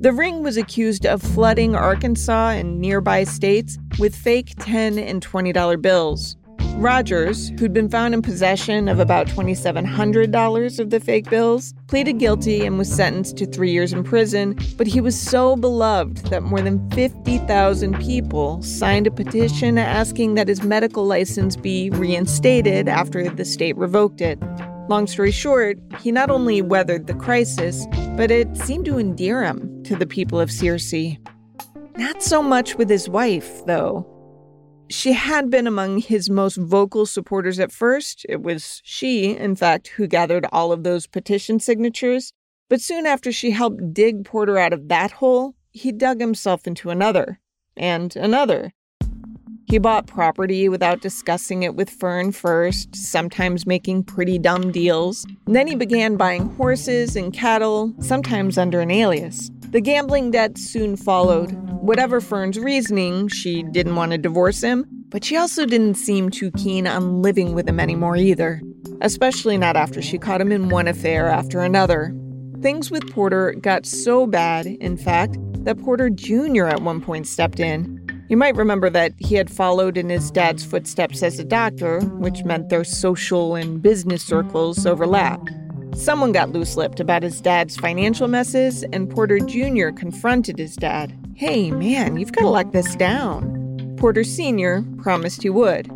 The 0.00 0.12
ring 0.12 0.42
was 0.42 0.58
accused 0.58 1.06
of 1.06 1.22
flooding 1.22 1.74
Arkansas 1.74 2.50
and 2.50 2.78
nearby 2.78 3.24
states 3.24 3.78
with 3.98 4.14
fake 4.14 4.52
10 4.58 4.98
and 4.98 5.26
$20 5.26 5.80
bills. 5.80 6.36
Rodgers, 6.82 7.50
who'd 7.58 7.72
been 7.72 7.88
found 7.88 8.12
in 8.12 8.22
possession 8.22 8.88
of 8.88 8.98
about 8.98 9.28
$2,700 9.28 10.78
of 10.80 10.90
the 10.90 10.98
fake 10.98 11.30
bills, 11.30 11.72
pleaded 11.86 12.18
guilty 12.18 12.66
and 12.66 12.76
was 12.76 12.92
sentenced 12.92 13.36
to 13.36 13.46
three 13.46 13.70
years 13.70 13.92
in 13.92 14.02
prison. 14.02 14.58
But 14.76 14.88
he 14.88 15.00
was 15.00 15.18
so 15.18 15.54
beloved 15.54 16.26
that 16.26 16.42
more 16.42 16.60
than 16.60 16.90
50,000 16.90 17.98
people 18.00 18.60
signed 18.62 19.06
a 19.06 19.12
petition 19.12 19.78
asking 19.78 20.34
that 20.34 20.48
his 20.48 20.64
medical 20.64 21.06
license 21.06 21.54
be 21.54 21.88
reinstated 21.90 22.88
after 22.88 23.28
the 23.28 23.44
state 23.44 23.76
revoked 23.76 24.20
it. 24.20 24.40
Long 24.88 25.06
story 25.06 25.30
short, 25.30 25.78
he 26.00 26.10
not 26.10 26.30
only 26.30 26.60
weathered 26.60 27.06
the 27.06 27.14
crisis, 27.14 27.86
but 28.16 28.32
it 28.32 28.56
seemed 28.56 28.84
to 28.86 28.98
endear 28.98 29.44
him 29.44 29.84
to 29.84 29.94
the 29.94 30.06
people 30.06 30.40
of 30.40 30.50
Searcy. 30.50 31.18
Not 31.96 32.22
so 32.22 32.42
much 32.42 32.74
with 32.74 32.90
his 32.90 33.08
wife, 33.08 33.64
though. 33.66 34.11
She 34.92 35.14
had 35.14 35.48
been 35.48 35.66
among 35.66 36.00
his 36.00 36.28
most 36.28 36.56
vocal 36.56 37.06
supporters 37.06 37.58
at 37.58 37.72
first. 37.72 38.26
It 38.28 38.42
was 38.42 38.82
she, 38.84 39.34
in 39.34 39.56
fact, 39.56 39.88
who 39.88 40.06
gathered 40.06 40.44
all 40.52 40.70
of 40.70 40.84
those 40.84 41.06
petition 41.06 41.60
signatures. 41.60 42.34
But 42.68 42.82
soon 42.82 43.06
after 43.06 43.32
she 43.32 43.52
helped 43.52 43.94
dig 43.94 44.26
Porter 44.26 44.58
out 44.58 44.74
of 44.74 44.88
that 44.88 45.12
hole, 45.12 45.54
he 45.70 45.92
dug 45.92 46.20
himself 46.20 46.66
into 46.66 46.90
another 46.90 47.40
and 47.74 48.14
another. 48.16 48.74
He 49.64 49.78
bought 49.78 50.06
property 50.06 50.68
without 50.68 51.00
discussing 51.00 51.62
it 51.62 51.74
with 51.74 51.88
Fern 51.88 52.30
first, 52.30 52.94
sometimes 52.94 53.66
making 53.66 54.04
pretty 54.04 54.38
dumb 54.38 54.72
deals. 54.72 55.24
then 55.46 55.68
he 55.68 55.74
began 55.74 56.18
buying 56.18 56.50
horses 56.56 57.16
and 57.16 57.32
cattle, 57.32 57.94
sometimes 58.00 58.58
under 58.58 58.80
an 58.82 58.90
alias. 58.90 59.50
The 59.72 59.80
gambling 59.80 60.32
debt 60.32 60.58
soon 60.58 60.96
followed. 60.96 61.50
Whatever 61.80 62.20
Fern's 62.20 62.58
reasoning, 62.58 63.28
she 63.28 63.62
didn't 63.62 63.96
want 63.96 64.12
to 64.12 64.18
divorce 64.18 64.60
him, 64.60 64.84
but 65.08 65.24
she 65.24 65.34
also 65.34 65.64
didn't 65.64 65.94
seem 65.94 66.28
too 66.28 66.50
keen 66.50 66.86
on 66.86 67.22
living 67.22 67.54
with 67.54 67.66
him 67.66 67.80
anymore 67.80 68.18
either, 68.18 68.60
especially 69.00 69.56
not 69.56 69.74
after 69.74 70.02
she 70.02 70.18
caught 70.18 70.42
him 70.42 70.52
in 70.52 70.68
one 70.68 70.88
affair 70.88 71.26
after 71.26 71.60
another. 71.60 72.14
Things 72.60 72.90
with 72.90 73.10
Porter 73.10 73.52
got 73.52 73.86
so 73.86 74.26
bad, 74.26 74.66
in 74.66 74.98
fact, 74.98 75.38
that 75.64 75.80
Porter 75.80 76.10
Jr. 76.10 76.66
at 76.66 76.82
one 76.82 77.00
point 77.00 77.26
stepped 77.26 77.58
in. 77.58 77.98
You 78.28 78.36
might 78.36 78.56
remember 78.56 78.90
that 78.90 79.14
he 79.16 79.36
had 79.36 79.50
followed 79.50 79.96
in 79.96 80.10
his 80.10 80.30
dad's 80.30 80.66
footsteps 80.66 81.22
as 81.22 81.38
a 81.38 81.44
doctor, 81.44 82.00
which 82.18 82.44
meant 82.44 82.68
their 82.68 82.84
social 82.84 83.54
and 83.54 83.80
business 83.80 84.22
circles 84.22 84.84
overlapped. 84.84 85.50
Someone 85.94 86.32
got 86.32 86.50
loose 86.50 86.76
lipped 86.76 87.00
about 87.00 87.22
his 87.22 87.40
dad's 87.40 87.76
financial 87.76 88.26
messes, 88.26 88.82
and 88.92 89.10
Porter 89.10 89.38
Jr. 89.38 89.90
confronted 89.90 90.58
his 90.58 90.74
dad. 90.74 91.16
Hey, 91.34 91.70
man, 91.70 92.16
you've 92.16 92.32
got 92.32 92.42
to 92.42 92.48
lock 92.48 92.72
this 92.72 92.96
down. 92.96 93.96
Porter 93.98 94.24
Sr. 94.24 94.84
promised 94.98 95.42
he 95.42 95.50
would. 95.50 95.88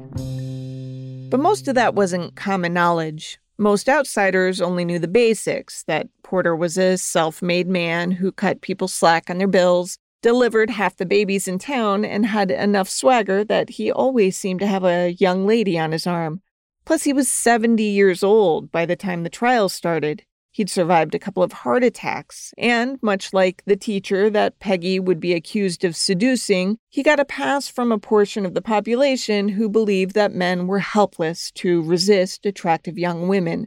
But 1.30 1.40
most 1.40 1.66
of 1.66 1.74
that 1.74 1.94
wasn't 1.94 2.36
common 2.36 2.72
knowledge. 2.72 3.38
Most 3.58 3.88
outsiders 3.88 4.60
only 4.60 4.84
knew 4.84 4.98
the 4.98 5.08
basics 5.08 5.82
that 5.84 6.08
Porter 6.22 6.54
was 6.54 6.76
a 6.76 6.98
self 6.98 7.40
made 7.40 7.66
man 7.66 8.10
who 8.12 8.30
cut 8.30 8.60
people 8.60 8.86
slack 8.86 9.30
on 9.30 9.38
their 9.38 9.48
bills, 9.48 9.98
delivered 10.22 10.70
half 10.70 10.96
the 10.96 11.06
babies 11.06 11.48
in 11.48 11.58
town, 11.58 12.04
and 12.04 12.26
had 12.26 12.50
enough 12.50 12.88
swagger 12.88 13.44
that 13.44 13.70
he 13.70 13.90
always 13.90 14.36
seemed 14.36 14.60
to 14.60 14.66
have 14.66 14.84
a 14.84 15.12
young 15.18 15.46
lady 15.46 15.78
on 15.78 15.92
his 15.92 16.06
arm. 16.06 16.42
Plus, 16.86 17.02
he 17.02 17.12
was 17.12 17.28
70 17.28 17.82
years 17.82 18.22
old 18.22 18.70
by 18.70 18.86
the 18.86 18.94
time 18.94 19.24
the 19.24 19.28
trial 19.28 19.68
started. 19.68 20.22
He'd 20.52 20.70
survived 20.70 21.14
a 21.14 21.18
couple 21.18 21.42
of 21.42 21.52
heart 21.52 21.84
attacks, 21.84 22.54
and 22.56 22.98
much 23.02 23.34
like 23.34 23.62
the 23.66 23.76
teacher 23.76 24.30
that 24.30 24.58
Peggy 24.60 24.98
would 24.98 25.20
be 25.20 25.34
accused 25.34 25.84
of 25.84 25.96
seducing, 25.96 26.78
he 26.88 27.02
got 27.02 27.20
a 27.20 27.26
pass 27.26 27.68
from 27.68 27.92
a 27.92 27.98
portion 27.98 28.46
of 28.46 28.54
the 28.54 28.62
population 28.62 29.48
who 29.48 29.68
believed 29.68 30.14
that 30.14 30.32
men 30.32 30.66
were 30.66 30.78
helpless 30.78 31.50
to 31.56 31.82
resist 31.82 32.46
attractive 32.46 32.96
young 32.96 33.28
women. 33.28 33.66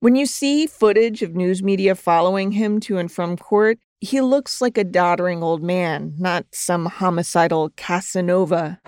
When 0.00 0.16
you 0.16 0.26
see 0.26 0.66
footage 0.66 1.22
of 1.22 1.36
news 1.36 1.62
media 1.62 1.94
following 1.94 2.52
him 2.52 2.80
to 2.80 2.98
and 2.98 3.12
from 3.12 3.36
court, 3.36 3.78
he 4.00 4.20
looks 4.20 4.60
like 4.60 4.76
a 4.76 4.84
doddering 4.84 5.42
old 5.42 5.62
man, 5.62 6.14
not 6.18 6.46
some 6.52 6.86
homicidal 6.86 7.70
Casanova. 7.76 8.80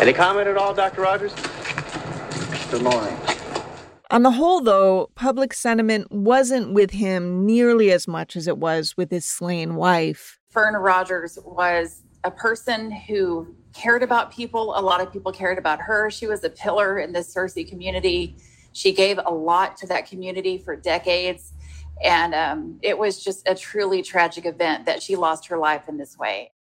Any 0.00 0.12
comment 0.12 0.48
at 0.48 0.56
all, 0.56 0.72
Dr. 0.72 1.02
Rodgers? 1.02 1.34
Good 2.70 2.82
morning. 2.82 3.16
On 4.10 4.22
the 4.22 4.30
whole, 4.30 4.60
though, 4.60 5.10
public 5.14 5.54
sentiment 5.54 6.12
wasn't 6.12 6.74
with 6.74 6.90
him 6.90 7.46
nearly 7.46 7.90
as 7.92 8.06
much 8.06 8.36
as 8.36 8.46
it 8.46 8.58
was 8.58 8.94
with 8.94 9.10
his 9.10 9.24
slain 9.24 9.74
wife. 9.74 10.38
Fern 10.50 10.74
Rodgers 10.74 11.38
was 11.46 12.02
a 12.24 12.30
person 12.30 12.90
who 12.90 13.54
cared 13.72 14.02
about 14.02 14.30
people. 14.30 14.78
A 14.78 14.82
lot 14.82 15.00
of 15.00 15.10
people 15.10 15.32
cared 15.32 15.56
about 15.56 15.80
her. 15.80 16.10
She 16.10 16.26
was 16.26 16.44
a 16.44 16.50
pillar 16.50 16.98
in 16.98 17.12
the 17.12 17.20
Searcy 17.20 17.66
community. 17.66 18.36
She 18.72 18.92
gave 18.92 19.18
a 19.24 19.32
lot 19.32 19.78
to 19.78 19.86
that 19.86 20.06
community 20.06 20.58
for 20.58 20.76
decades. 20.76 21.54
And 22.04 22.34
um, 22.34 22.78
it 22.82 22.98
was 22.98 23.24
just 23.24 23.48
a 23.48 23.54
truly 23.54 24.02
tragic 24.02 24.44
event 24.44 24.84
that 24.84 25.02
she 25.02 25.16
lost 25.16 25.46
her 25.46 25.56
life 25.56 25.88
in 25.88 25.96
this 25.96 26.18
way. 26.18 26.52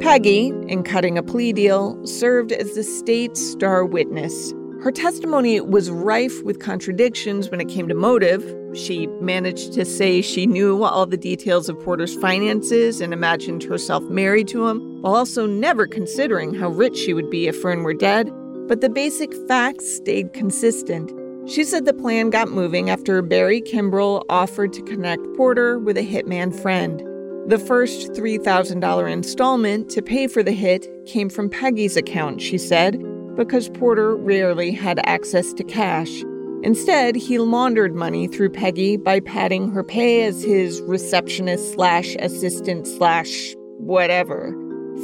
Peggy, 0.00 0.48
in 0.68 0.82
cutting 0.82 1.18
a 1.18 1.22
plea 1.22 1.52
deal, 1.52 2.04
served 2.06 2.52
as 2.52 2.74
the 2.74 2.82
state's 2.82 3.40
star 3.40 3.84
witness 3.84 4.54
her 4.82 4.92
testimony 4.92 5.60
was 5.60 5.90
rife 5.90 6.40
with 6.44 6.60
contradictions 6.60 7.50
when 7.50 7.60
it 7.60 7.68
came 7.68 7.88
to 7.88 7.94
motive. 7.94 8.44
She 8.76 9.08
managed 9.20 9.72
to 9.72 9.84
say 9.84 10.22
she 10.22 10.46
knew 10.46 10.84
all 10.84 11.04
the 11.04 11.16
details 11.16 11.68
of 11.68 11.80
Porter's 11.80 12.14
finances 12.14 13.00
and 13.00 13.12
imagined 13.12 13.64
herself 13.64 14.04
married 14.04 14.46
to 14.48 14.68
him, 14.68 15.02
while 15.02 15.16
also 15.16 15.46
never 15.46 15.88
considering 15.88 16.54
how 16.54 16.68
rich 16.68 16.96
she 16.96 17.12
would 17.12 17.28
be 17.28 17.48
if 17.48 17.60
Fern 17.60 17.82
were 17.82 17.92
dead. 17.92 18.30
But 18.68 18.80
the 18.80 18.88
basic 18.88 19.34
facts 19.48 19.96
stayed 19.96 20.32
consistent. 20.32 21.10
She 21.50 21.64
said 21.64 21.84
the 21.84 21.94
plan 21.94 22.30
got 22.30 22.50
moving 22.50 22.88
after 22.88 23.20
Barry 23.20 23.60
Kimbrell 23.60 24.24
offered 24.28 24.72
to 24.74 24.82
connect 24.82 25.22
Porter 25.36 25.80
with 25.80 25.96
a 25.96 26.06
hitman 26.06 26.54
friend. 26.54 27.02
The 27.50 27.58
first 27.58 28.12
$3,000 28.12 29.10
installment 29.10 29.88
to 29.90 30.02
pay 30.02 30.26
for 30.26 30.42
the 30.42 30.52
hit 30.52 30.86
came 31.06 31.30
from 31.30 31.48
Peggy's 31.48 31.96
account, 31.96 32.42
she 32.42 32.58
said, 32.58 33.02
because 33.38 33.68
Porter 33.70 34.16
rarely 34.16 34.72
had 34.72 35.00
access 35.04 35.52
to 35.54 35.62
cash. 35.62 36.22
Instead, 36.64 37.14
he 37.14 37.38
laundered 37.38 37.94
money 37.94 38.26
through 38.26 38.50
Peggy 38.50 38.96
by 38.96 39.20
padding 39.20 39.70
her 39.70 39.84
pay 39.84 40.24
as 40.24 40.42
his 40.42 40.82
receptionist 40.82 41.72
slash 41.72 42.16
assistant 42.18 42.84
slash 42.84 43.54
whatever. 43.78 44.52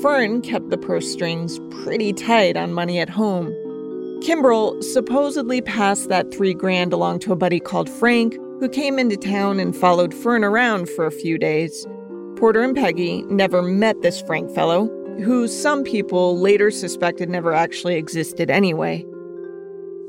Fern 0.02 0.42
kept 0.42 0.68
the 0.70 0.76
purse 0.76 1.10
strings 1.12 1.60
pretty 1.70 2.12
tight 2.12 2.56
on 2.56 2.72
money 2.72 2.98
at 2.98 3.08
home. 3.08 3.54
Kimbrell 4.20 4.82
supposedly 4.82 5.60
passed 5.60 6.08
that 6.08 6.34
three 6.34 6.54
grand 6.54 6.92
along 6.92 7.20
to 7.20 7.32
a 7.32 7.36
buddy 7.36 7.60
called 7.60 7.88
Frank, 7.88 8.34
who 8.58 8.68
came 8.68 8.98
into 8.98 9.16
town 9.16 9.60
and 9.60 9.76
followed 9.76 10.12
Fern 10.12 10.42
around 10.42 10.88
for 10.88 11.06
a 11.06 11.12
few 11.12 11.38
days. 11.38 11.86
Porter 12.34 12.62
and 12.62 12.74
Peggy 12.74 13.22
never 13.24 13.62
met 13.62 14.02
this 14.02 14.20
Frank 14.22 14.50
fellow, 14.50 14.88
who 15.18 15.48
some 15.48 15.84
people 15.84 16.38
later 16.38 16.70
suspected 16.70 17.28
never 17.28 17.52
actually 17.52 17.96
existed 17.96 18.50
anyway. 18.50 19.04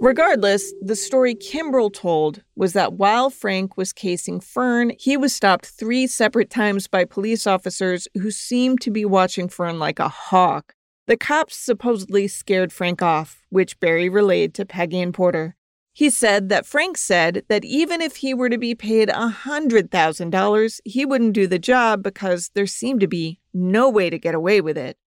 Regardless, 0.02 0.74
the 0.82 0.96
story 0.96 1.36
Kimbrell 1.36 1.92
told 1.92 2.44
was 2.56 2.74
that 2.74 2.94
while 2.94 3.30
Frank 3.30 3.78
was 3.78 3.94
casing 3.94 4.40
Fern, 4.40 4.92
he 5.00 5.16
was 5.16 5.34
stopped 5.34 5.66
three 5.66 6.06
separate 6.06 6.50
times 6.50 6.88
by 6.88 7.06
police 7.06 7.48
officers 7.48 8.08
who 8.14 8.30
seemed 8.30 8.82
to 8.82 8.92
be 8.92 9.06
watching 9.06 9.48
Fern 9.48 9.80
like 9.80 10.00
a 10.00 10.10
hawk. 10.10 10.76
The 11.08 11.16
cops 11.18 11.56
supposedly 11.56 12.28
scared 12.28 12.74
Frank 12.74 13.02
off, 13.02 13.42
which 13.50 13.80
Barry 13.80 14.10
relayed 14.10 14.54
to 14.56 14.66
Peggy 14.66 15.00
and 15.00 15.14
Porter. 15.14 15.56
He 15.96 16.10
said 16.10 16.50
that 16.50 16.66
Frank 16.66 16.98
said 16.98 17.44
that 17.48 17.64
even 17.64 18.02
if 18.02 18.18
he 18.18 18.34
were 18.34 18.50
to 18.50 18.58
be 18.58 18.76
paid 18.76 19.08
$100,000, 19.08 20.80
he 20.84 21.06
wouldn't 21.06 21.32
do 21.32 21.48
the 21.48 21.58
job 21.58 22.04
because 22.04 22.52
there 22.54 22.68
seemed 22.68 23.00
to 23.00 23.08
be 23.08 23.40
no 23.54 23.90
way 23.90 24.10
to 24.10 24.20
get 24.20 24.36
away 24.36 24.60
with 24.60 24.78
it. 24.78 24.98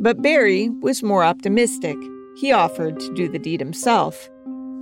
But 0.00 0.22
Barry 0.22 0.68
was 0.68 1.02
more 1.02 1.24
optimistic. 1.24 1.96
He 2.36 2.52
offered 2.52 3.00
to 3.00 3.12
do 3.14 3.28
the 3.28 3.40
deed 3.40 3.58
himself. 3.58 4.30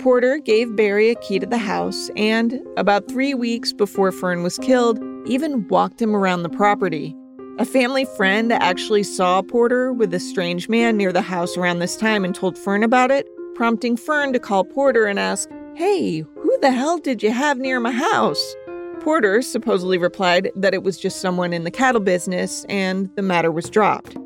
Porter 0.01 0.37
gave 0.37 0.77
Barry 0.77 1.09
a 1.09 1.15
key 1.15 1.39
to 1.39 1.47
the 1.47 1.57
house 1.57 2.11
and, 2.15 2.61
about 2.77 3.09
three 3.09 3.33
weeks 3.33 3.73
before 3.73 4.13
Fern 4.13 4.43
was 4.43 4.59
killed, 4.59 5.03
even 5.25 5.67
walked 5.69 6.03
him 6.03 6.15
around 6.15 6.43
the 6.43 6.51
property. 6.51 7.17
A 7.59 7.65
family 7.65 8.05
friend 8.05 8.53
actually 8.53 9.05
saw 9.05 9.41
Porter 9.41 9.95
with 9.95 10.13
a 10.13 10.21
strange 10.21 10.69
man 10.69 10.99
near 10.99 11.11
the 11.11 11.23
house 11.23 11.57
around 11.57 11.79
this 11.79 11.97
time 11.97 12.23
and 12.23 12.35
told 12.35 12.59
Fern 12.59 12.83
about 12.83 13.11
it, 13.11 13.27
prompting 13.55 13.97
Fern 13.97 14.33
to 14.33 14.39
call 14.39 14.65
Porter 14.65 15.07
and 15.07 15.19
ask, 15.19 15.49
Hey, 15.75 16.21
who 16.21 16.59
the 16.61 16.71
hell 16.71 16.99
did 16.99 17.23
you 17.23 17.31
have 17.31 17.59
near 17.59 17.81
my 17.81 17.93
house? 17.93 18.55
Porter 19.01 19.43
supposedly 19.43 19.99
replied 19.99 20.51
that 20.57 20.75
it 20.75 20.83
was 20.83 20.99
just 20.99 21.21
someone 21.21 21.53
in 21.53 21.65
the 21.65 21.71
cattle 21.71 22.01
business 22.01 22.65
and 22.69 23.11
the 23.17 23.23
matter 23.23 23.51
was 23.51 23.69
dropped. 23.69 24.17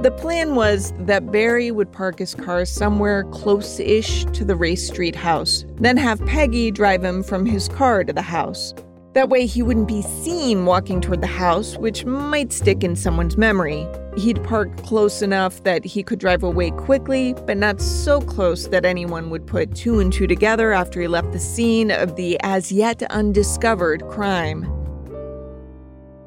The 0.00 0.12
plan 0.12 0.54
was 0.54 0.92
that 1.00 1.32
Barry 1.32 1.70
would 1.70 1.90
park 1.90 2.20
his 2.20 2.34
car 2.34 2.64
somewhere 2.64 3.24
close 3.24 3.80
ish 3.80 4.24
to 4.26 4.44
the 4.44 4.54
Race 4.54 4.86
Street 4.86 5.16
house, 5.16 5.64
then 5.76 5.96
have 5.96 6.24
Peggy 6.26 6.70
drive 6.70 7.02
him 7.02 7.22
from 7.22 7.44
his 7.44 7.68
car 7.68 8.04
to 8.04 8.12
the 8.12 8.22
house. 8.22 8.74
That 9.18 9.30
way, 9.30 9.46
he 9.46 9.64
wouldn't 9.64 9.88
be 9.88 10.02
seen 10.02 10.64
walking 10.64 11.00
toward 11.00 11.22
the 11.22 11.26
house, 11.26 11.76
which 11.76 12.04
might 12.04 12.52
stick 12.52 12.84
in 12.84 12.94
someone's 12.94 13.36
memory. 13.36 13.84
He'd 14.16 14.44
park 14.44 14.76
close 14.84 15.22
enough 15.22 15.64
that 15.64 15.84
he 15.84 16.04
could 16.04 16.20
drive 16.20 16.44
away 16.44 16.70
quickly, 16.70 17.34
but 17.44 17.56
not 17.56 17.80
so 17.80 18.20
close 18.20 18.68
that 18.68 18.84
anyone 18.84 19.28
would 19.30 19.44
put 19.44 19.74
two 19.74 19.98
and 19.98 20.12
two 20.12 20.28
together 20.28 20.70
after 20.70 21.00
he 21.00 21.08
left 21.08 21.32
the 21.32 21.40
scene 21.40 21.90
of 21.90 22.14
the 22.14 22.38
as 22.44 22.70
yet 22.70 23.02
undiscovered 23.10 24.06
crime. 24.06 24.62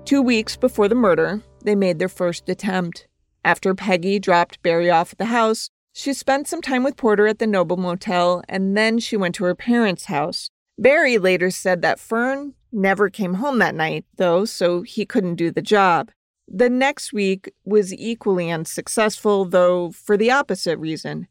Two 0.04 0.22
weeks 0.22 0.58
before 0.58 0.90
the 0.90 0.94
murder, 0.94 1.42
they 1.64 1.76
made 1.76 1.98
their 1.98 2.10
first 2.10 2.50
attempt. 2.50 3.08
After 3.46 3.74
Peggy 3.74 4.20
dropped 4.20 4.62
Barry 4.64 4.90
off 4.90 5.14
at 5.14 5.18
the 5.18 5.26
house, 5.28 5.70
she 5.94 6.14
spent 6.14 6.50
some 6.50 6.62
time 6.62 6.84
with 6.84 6.98
Porter 6.98 7.26
at 7.28 7.40
the 7.40 7.48
Noble 7.48 7.78
Motel 7.78 8.44
and 8.50 8.76
then 8.76 9.00
she 9.00 9.16
went 9.16 9.36
to 9.36 9.46
her 9.46 9.56
parents' 9.56 10.08
house. 10.08 10.50
Barry 10.78 11.18
later 11.18 11.52
said 11.52 11.82
that 11.84 11.98
Fern 11.98 12.56
never 12.72 13.10
came 13.10 13.36
home 13.36 13.60
that 13.60 13.76
night, 13.76 14.06
though, 14.18 14.46
so 14.46 14.82
he 14.82 15.06
couldn't 15.06 15.36
do 15.36 15.52
the 15.52 15.62
job. 15.62 16.12
The 16.48 16.70
next 16.70 17.14
week 17.14 17.52
was 17.64 17.94
equally 17.94 18.52
unsuccessful, 18.52 19.46
though 19.46 19.92
for 19.92 20.18
the 20.18 20.32
opposite 20.32 20.78
reason. 20.78 21.28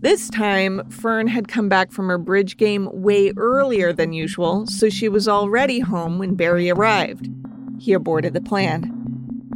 This 0.00 0.30
time, 0.30 0.88
Fern 0.90 1.26
had 1.26 1.48
come 1.48 1.68
back 1.68 1.90
from 1.90 2.06
her 2.06 2.18
bridge 2.18 2.56
game 2.56 2.88
way 2.92 3.32
earlier 3.36 3.92
than 3.92 4.12
usual, 4.12 4.66
so 4.66 4.88
she 4.88 5.08
was 5.08 5.26
already 5.26 5.80
home 5.80 6.18
when 6.18 6.36
Barry 6.36 6.70
arrived. 6.70 7.28
He 7.80 7.92
aborted 7.92 8.32
the 8.32 8.40
plan. 8.40 8.92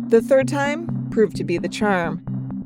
The 0.08 0.20
third 0.20 0.48
time 0.48 1.08
proved 1.10 1.36
to 1.36 1.44
be 1.44 1.58
the 1.58 1.68
charm. 1.68 2.22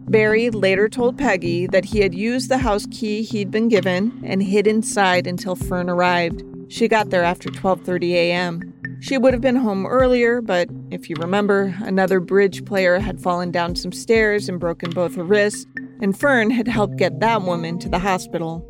Barry 0.08 0.50
later 0.50 0.88
told 0.88 1.18
Peggy 1.18 1.66
that 1.66 1.84
he 1.84 2.00
had 2.00 2.14
used 2.14 2.48
the 2.48 2.58
house 2.58 2.86
key 2.90 3.22
he'd 3.22 3.50
been 3.50 3.68
given 3.68 4.22
and 4.24 4.42
hid 4.42 4.66
inside 4.66 5.26
until 5.26 5.54
Fern 5.54 5.90
arrived. 5.90 6.42
She 6.68 6.88
got 6.88 7.10
there 7.10 7.22
after 7.22 7.48
12:30 7.48 8.12
a.m. 8.12 8.72
She 9.00 9.18
would 9.18 9.34
have 9.34 9.42
been 9.42 9.56
home 9.56 9.86
earlier, 9.86 10.40
but 10.40 10.68
if 10.90 11.08
you 11.08 11.16
remember, 11.18 11.74
another 11.80 12.18
bridge 12.18 12.64
player 12.64 12.98
had 12.98 13.20
fallen 13.20 13.50
down 13.50 13.76
some 13.76 13.92
stairs 13.92 14.48
and 14.48 14.58
broken 14.58 14.90
both 14.90 15.14
her 15.16 15.22
wrists, 15.22 15.66
and 16.00 16.18
Fern 16.18 16.50
had 16.50 16.66
helped 16.66 16.96
get 16.96 17.20
that 17.20 17.42
woman 17.42 17.78
to 17.78 17.88
the 17.88 17.98
hospital. 17.98 18.64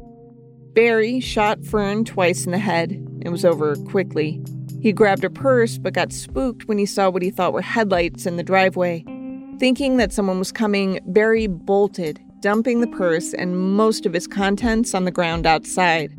Barry 0.74 1.20
shot 1.20 1.64
Fern 1.64 2.04
twice 2.04 2.44
in 2.44 2.52
the 2.52 2.58
head. 2.58 3.02
It 3.22 3.30
was 3.30 3.44
over 3.44 3.76
quickly. 3.76 4.42
He 4.80 4.92
grabbed 4.92 5.22
her 5.22 5.30
purse 5.30 5.78
but 5.78 5.94
got 5.94 6.12
spooked 6.12 6.68
when 6.68 6.76
he 6.76 6.86
saw 6.86 7.08
what 7.08 7.22
he 7.22 7.30
thought 7.30 7.54
were 7.54 7.62
headlights 7.62 8.26
in 8.26 8.36
the 8.36 8.42
driveway. 8.42 9.04
Thinking 9.58 9.96
that 9.96 10.12
someone 10.12 10.38
was 10.38 10.52
coming, 10.52 11.00
Barry 11.06 11.46
bolted, 11.46 12.20
dumping 12.40 12.82
the 12.82 12.86
purse 12.88 13.32
and 13.32 13.74
most 13.74 14.04
of 14.04 14.14
its 14.14 14.26
contents 14.26 14.94
on 14.94 15.04
the 15.04 15.10
ground 15.10 15.46
outside. 15.46 16.12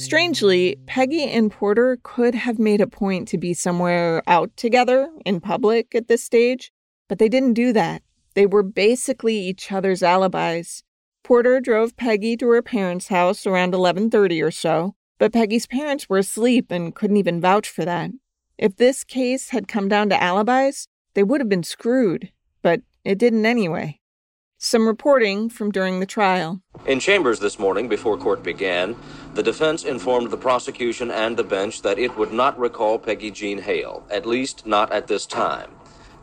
Strangely, 0.00 0.76
Peggy 0.86 1.24
and 1.24 1.50
Porter 1.50 1.98
could 2.02 2.34
have 2.34 2.58
made 2.58 2.80
a 2.80 2.86
point 2.86 3.28
to 3.28 3.38
be 3.38 3.54
somewhere 3.54 4.22
out 4.26 4.56
together 4.56 5.10
in 5.24 5.40
public 5.40 5.94
at 5.94 6.08
this 6.08 6.24
stage, 6.24 6.72
but 7.08 7.18
they 7.18 7.28
didn't 7.28 7.54
do 7.54 7.72
that. 7.72 8.02
They 8.34 8.46
were 8.46 8.62
basically 8.62 9.38
each 9.38 9.70
other's 9.70 10.02
alibis. 10.02 10.82
Porter 11.22 11.60
drove 11.60 11.96
Peggy 11.96 12.36
to 12.38 12.48
her 12.48 12.62
parents' 12.62 13.08
house 13.08 13.46
around 13.46 13.74
11:30 13.74 14.42
or 14.42 14.50
so, 14.50 14.94
but 15.18 15.32
Peggy's 15.32 15.66
parents 15.66 16.08
were 16.08 16.18
asleep 16.18 16.70
and 16.70 16.94
couldn't 16.94 17.18
even 17.18 17.40
vouch 17.40 17.68
for 17.68 17.84
that. 17.84 18.10
If 18.56 18.76
this 18.76 19.04
case 19.04 19.50
had 19.50 19.68
come 19.68 19.88
down 19.88 20.08
to 20.08 20.22
alibis, 20.22 20.88
they 21.14 21.22
would 21.22 21.40
have 21.40 21.48
been 21.48 21.62
screwed 21.62 22.32
but 22.62 22.82
it 23.04 23.18
didn't 23.18 23.46
anyway. 23.46 23.99
Some 24.62 24.86
reporting 24.86 25.48
from 25.48 25.70
during 25.70 26.00
the 26.00 26.06
trial. 26.06 26.60
In 26.84 27.00
chambers 27.00 27.40
this 27.40 27.58
morning, 27.58 27.88
before 27.88 28.18
court 28.18 28.42
began, 28.42 28.94
the 29.32 29.42
defense 29.42 29.84
informed 29.84 30.30
the 30.30 30.36
prosecution 30.36 31.10
and 31.10 31.34
the 31.34 31.42
bench 31.42 31.80
that 31.80 31.98
it 31.98 32.14
would 32.18 32.30
not 32.30 32.58
recall 32.58 32.98
Peggy 32.98 33.30
Jean 33.30 33.62
Hale, 33.62 34.06
at 34.10 34.26
least 34.26 34.66
not 34.66 34.92
at 34.92 35.06
this 35.06 35.24
time. 35.24 35.70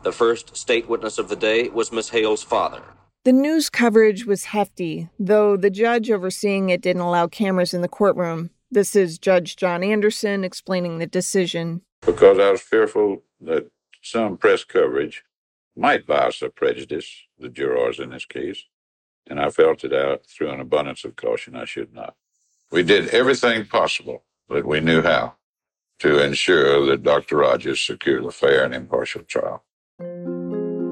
The 0.04 0.12
first 0.12 0.56
state 0.56 0.88
witness 0.88 1.18
of 1.18 1.28
the 1.28 1.34
day 1.34 1.68
was 1.68 1.90
Miss 1.90 2.10
Hale's 2.10 2.44
father. 2.44 2.82
The 3.24 3.32
news 3.32 3.68
coverage 3.68 4.24
was 4.24 4.44
hefty, 4.44 5.08
though 5.18 5.56
the 5.56 5.68
judge 5.68 6.08
overseeing 6.08 6.70
it 6.70 6.80
didn't 6.80 7.02
allow 7.02 7.26
cameras 7.26 7.74
in 7.74 7.82
the 7.82 7.88
courtroom. 7.88 8.50
This 8.70 8.94
is 8.94 9.18
Judge 9.18 9.56
John 9.56 9.82
Anderson 9.82 10.44
explaining 10.44 10.98
the 10.98 11.08
decision. 11.08 11.82
Because 12.06 12.38
I 12.38 12.52
was 12.52 12.60
fearful 12.60 13.24
that 13.40 13.68
some 14.00 14.36
press 14.36 14.62
coverage 14.62 15.24
might 15.78 16.06
bias 16.06 16.42
or 16.42 16.50
prejudice 16.50 17.08
the 17.38 17.48
jurors 17.48 18.00
in 18.00 18.10
this 18.10 18.24
case, 18.24 18.64
and 19.28 19.40
I 19.40 19.50
felt 19.50 19.84
it 19.84 19.92
out 19.92 20.26
through 20.26 20.50
an 20.50 20.60
abundance 20.60 21.04
of 21.04 21.16
caution 21.16 21.54
I 21.54 21.64
should 21.64 21.94
not. 21.94 22.16
We 22.70 22.82
did 22.82 23.08
everything 23.10 23.64
possible 23.66 24.24
that 24.48 24.66
we 24.66 24.80
knew 24.80 25.02
how 25.02 25.34
to 26.00 26.22
ensure 26.22 26.84
that 26.86 27.02
Dr. 27.02 27.36
Rodgers 27.36 27.80
secured 27.80 28.24
a 28.24 28.30
fair 28.30 28.64
and 28.64 28.74
impartial 28.74 29.22
trial. 29.22 29.64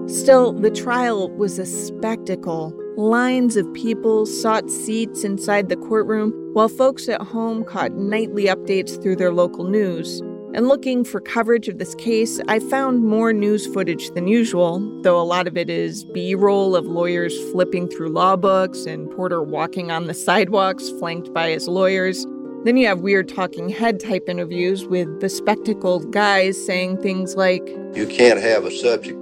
Still, 0.08 0.52
the 0.52 0.70
trial 0.70 1.30
was 1.30 1.58
a 1.58 1.66
spectacle. 1.66 2.72
Lines 2.96 3.56
of 3.56 3.72
people 3.74 4.24
sought 4.24 4.70
seats 4.70 5.24
inside 5.24 5.68
the 5.68 5.76
courtroom, 5.76 6.32
while 6.54 6.68
folks 6.68 7.08
at 7.08 7.20
home 7.20 7.64
caught 7.64 7.92
nightly 7.92 8.44
updates 8.44 9.00
through 9.02 9.16
their 9.16 9.32
local 9.32 9.64
news. 9.64 10.22
And 10.56 10.68
looking 10.68 11.04
for 11.04 11.20
coverage 11.20 11.68
of 11.68 11.76
this 11.76 11.94
case, 11.96 12.40
I 12.48 12.60
found 12.60 13.04
more 13.04 13.34
news 13.34 13.66
footage 13.66 14.08
than 14.12 14.26
usual, 14.26 14.80
though 15.02 15.20
a 15.20 15.22
lot 15.22 15.46
of 15.46 15.58
it 15.58 15.68
is 15.68 16.02
B 16.02 16.34
roll 16.34 16.74
of 16.74 16.86
lawyers 16.86 17.38
flipping 17.52 17.88
through 17.88 18.08
law 18.08 18.36
books 18.36 18.86
and 18.86 19.10
Porter 19.10 19.42
walking 19.42 19.90
on 19.90 20.06
the 20.06 20.14
sidewalks 20.14 20.88
flanked 20.98 21.30
by 21.34 21.50
his 21.50 21.68
lawyers. 21.68 22.26
Then 22.64 22.78
you 22.78 22.86
have 22.86 23.00
weird 23.00 23.28
talking 23.28 23.68
head 23.68 24.00
type 24.00 24.30
interviews 24.30 24.86
with 24.86 25.20
bespectacled 25.20 26.10
guys 26.10 26.56
saying 26.64 27.02
things 27.02 27.36
like 27.36 27.68
You 27.92 28.06
can't 28.06 28.40
have 28.40 28.64
a 28.64 28.70
subject 28.70 29.18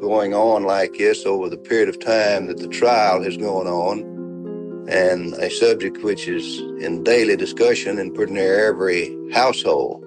going 0.00 0.34
on 0.34 0.64
like 0.64 0.94
this 0.94 1.24
over 1.24 1.48
the 1.48 1.56
period 1.56 1.88
of 1.88 2.00
time 2.00 2.46
that 2.48 2.58
the 2.58 2.66
trial 2.66 3.22
is 3.22 3.36
going 3.36 3.68
on, 3.68 4.88
and 4.88 5.34
a 5.34 5.50
subject 5.50 6.02
which 6.02 6.26
is 6.26 6.58
in 6.84 7.04
daily 7.04 7.36
discussion 7.36 8.00
in 8.00 8.12
pretty 8.12 8.32
near 8.32 8.66
every 8.66 9.16
household 9.32 10.03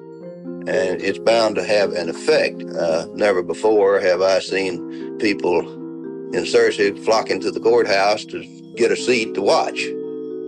and 0.68 1.02
it's 1.02 1.18
bound 1.18 1.56
to 1.56 1.64
have 1.64 1.94
an 1.94 2.10
effect. 2.10 2.62
Uh, 2.64 3.08
never 3.14 3.42
before 3.42 4.00
have 4.02 4.22
I 4.22 4.40
seen 4.40 5.18
people 5.18 5.60
in 6.34 6.44
Searcy 6.44 6.98
flocking 7.06 7.40
to 7.40 7.52
the 7.52 7.60
courthouse 7.60 8.26
to 8.26 8.44
get 8.76 8.92
a 8.92 8.98
seat 8.98 9.34
to 9.36 9.42
watch. 9.42 9.88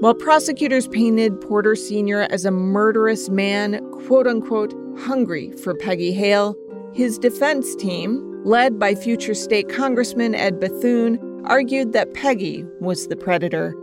While 0.02 0.14
prosecutors 0.14 0.88
painted 0.88 1.40
Porter 1.40 1.76
Sr. 1.76 2.28
as 2.30 2.44
a 2.46 2.52
murderous 2.52 3.30
man, 3.30 3.82
quote 3.92 4.28
unquote, 4.28 4.74
hungry 4.98 5.52
for 5.64 5.74
Peggy 5.74 6.12
Hale, 6.12 6.56
his 6.94 7.18
defense 7.18 7.74
team, 7.76 8.44
led 8.44 8.78
by 8.78 8.96
future 8.96 9.34
state 9.34 9.70
Congressman 9.70 10.36
Ed 10.36 10.60
Bethune, 10.60 11.18
argued 11.46 11.94
that 11.94 12.14
Peggy 12.14 12.66
was 12.82 13.08
the 13.08 13.16
predator. 13.16 13.74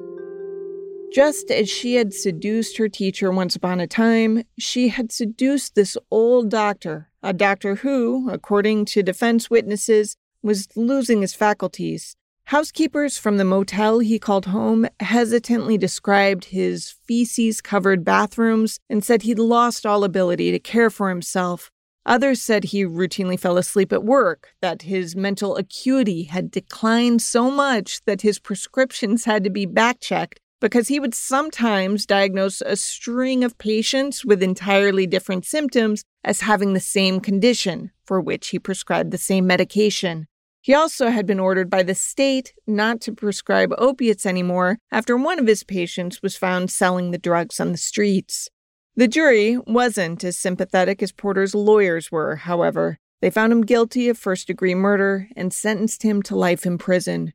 Just 1.13 1.51
as 1.51 1.69
she 1.71 1.95
had 1.95 2.13
seduced 2.13 2.77
her 2.77 2.89
teacher 2.89 3.31
once 3.31 3.57
upon 3.57 3.81
a 3.81 3.87
time, 3.87 4.43
she 4.59 4.89
had 4.89 5.11
seduced 5.11 5.75
this 5.75 5.97
old 6.11 6.51
doctor, 6.51 7.09
a 7.23 7.33
doctor 7.33 7.77
who, 7.77 8.29
according 8.31 8.85
to 8.87 9.03
defense 9.03 9.49
witnesses, 9.49 10.17
was 10.43 10.69
losing 10.77 11.23
his 11.23 11.35
faculties. 11.35 12.17
Housekeepers 12.45 13.19
from 13.19 13.39
the 13.39 13.45
motel 13.45 13.99
he 13.99 14.19
called 14.19 14.47
home 14.47 14.87
hesitantly 15.01 15.77
described 15.77 16.47
his 16.47 16.95
feces 17.07 17.61
covered 17.61 18.05
bathrooms 18.05 18.79
and 18.89 19.03
said 19.03 19.23
he'd 19.23 19.39
lost 19.39 19.85
all 19.85 20.05
ability 20.05 20.53
to 20.53 20.59
care 20.61 20.91
for 20.91 21.09
himself. 21.09 21.73
Others 22.07 22.41
said 22.41 22.65
he 22.65 22.85
routinely 22.85 23.39
fell 23.39 23.59
asleep 23.59 23.93
at 23.93 24.05
work, 24.05 24.51
that 24.61 24.83
his 24.83 25.17
mental 25.17 25.57
acuity 25.57 26.25
had 26.25 26.53
declined 26.53 27.21
so 27.21 27.51
much 27.51 28.05
that 28.05 28.23
his 28.23 28.39
prescriptions 28.39 29.25
had 29.25 29.43
to 29.43 29.51
be 29.51 29.67
back 29.67 29.99
checked, 30.01 30.39
because 30.61 30.89
he 30.89 31.01
would 31.01 31.15
sometimes 31.15 32.07
diagnose 32.07 32.61
a 32.63 32.77
string 32.77 33.45
of 33.45 33.59
patients 33.59 34.25
with 34.25 34.43
entirely 34.43 35.07
different 35.07 35.45
symptoms 35.45 36.03
as 36.25 36.41
having 36.41 36.73
the 36.73 36.81
same 36.81 37.21
condition 37.21 37.91
for 38.05 38.21
which 38.21 38.49
he 38.49 38.59
prescribed 38.59 39.11
the 39.11 39.19
same 39.19 39.47
medication. 39.47 40.27
He 40.61 40.75
also 40.75 41.11
had 41.11 41.27
been 41.27 41.39
ordered 41.39 41.71
by 41.71 41.85
the 41.85 41.95
state 41.95 42.53
not 42.67 43.01
to 43.03 43.13
prescribe 43.13 43.73
opiates 43.79 44.27
anymore 44.27 44.79
after 44.91 45.17
one 45.17 45.39
of 45.39 45.47
his 45.47 45.63
patients 45.63 46.23
was 46.23 46.37
found 46.37 46.71
selling 46.71 47.13
the 47.13 47.19
drugs 47.19 47.61
on 47.61 47.71
the 47.71 47.79
streets. 47.79 48.49
The 48.97 49.07
jury 49.07 49.59
wasn't 49.59 50.25
as 50.25 50.39
sympathetic 50.39 51.03
as 51.03 51.13
Porter's 51.13 51.55
lawyers 51.55 52.11
were, 52.11 52.37
however. 52.37 52.99
They 53.21 53.31
found 53.31 53.53
him 53.53 53.63
guilty 53.63 54.09
of 54.09 54.19
first 54.19 54.47
degree 54.47 54.75
murder 54.75 55.29
and 55.37 55.53
sentenced 55.53 56.03
him 56.03 56.23
to 56.25 56.35
life 56.35 56.67
in 56.67 56.79
prison. 56.79 57.33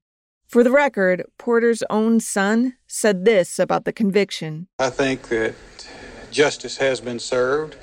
For 0.52 0.66
the 0.66 0.72
record, 0.72 1.24
Porter's 1.38 1.82
own 1.90 2.20
son 2.20 2.74
said 2.86 3.24
this 3.24 3.58
about 3.58 3.86
the 3.86 3.94
conviction. 3.94 4.68
I 4.78 4.90
think 4.90 5.30
that 5.30 5.56
justice 6.30 6.76
has 6.76 7.00
been 7.00 7.20
served. 7.20 7.78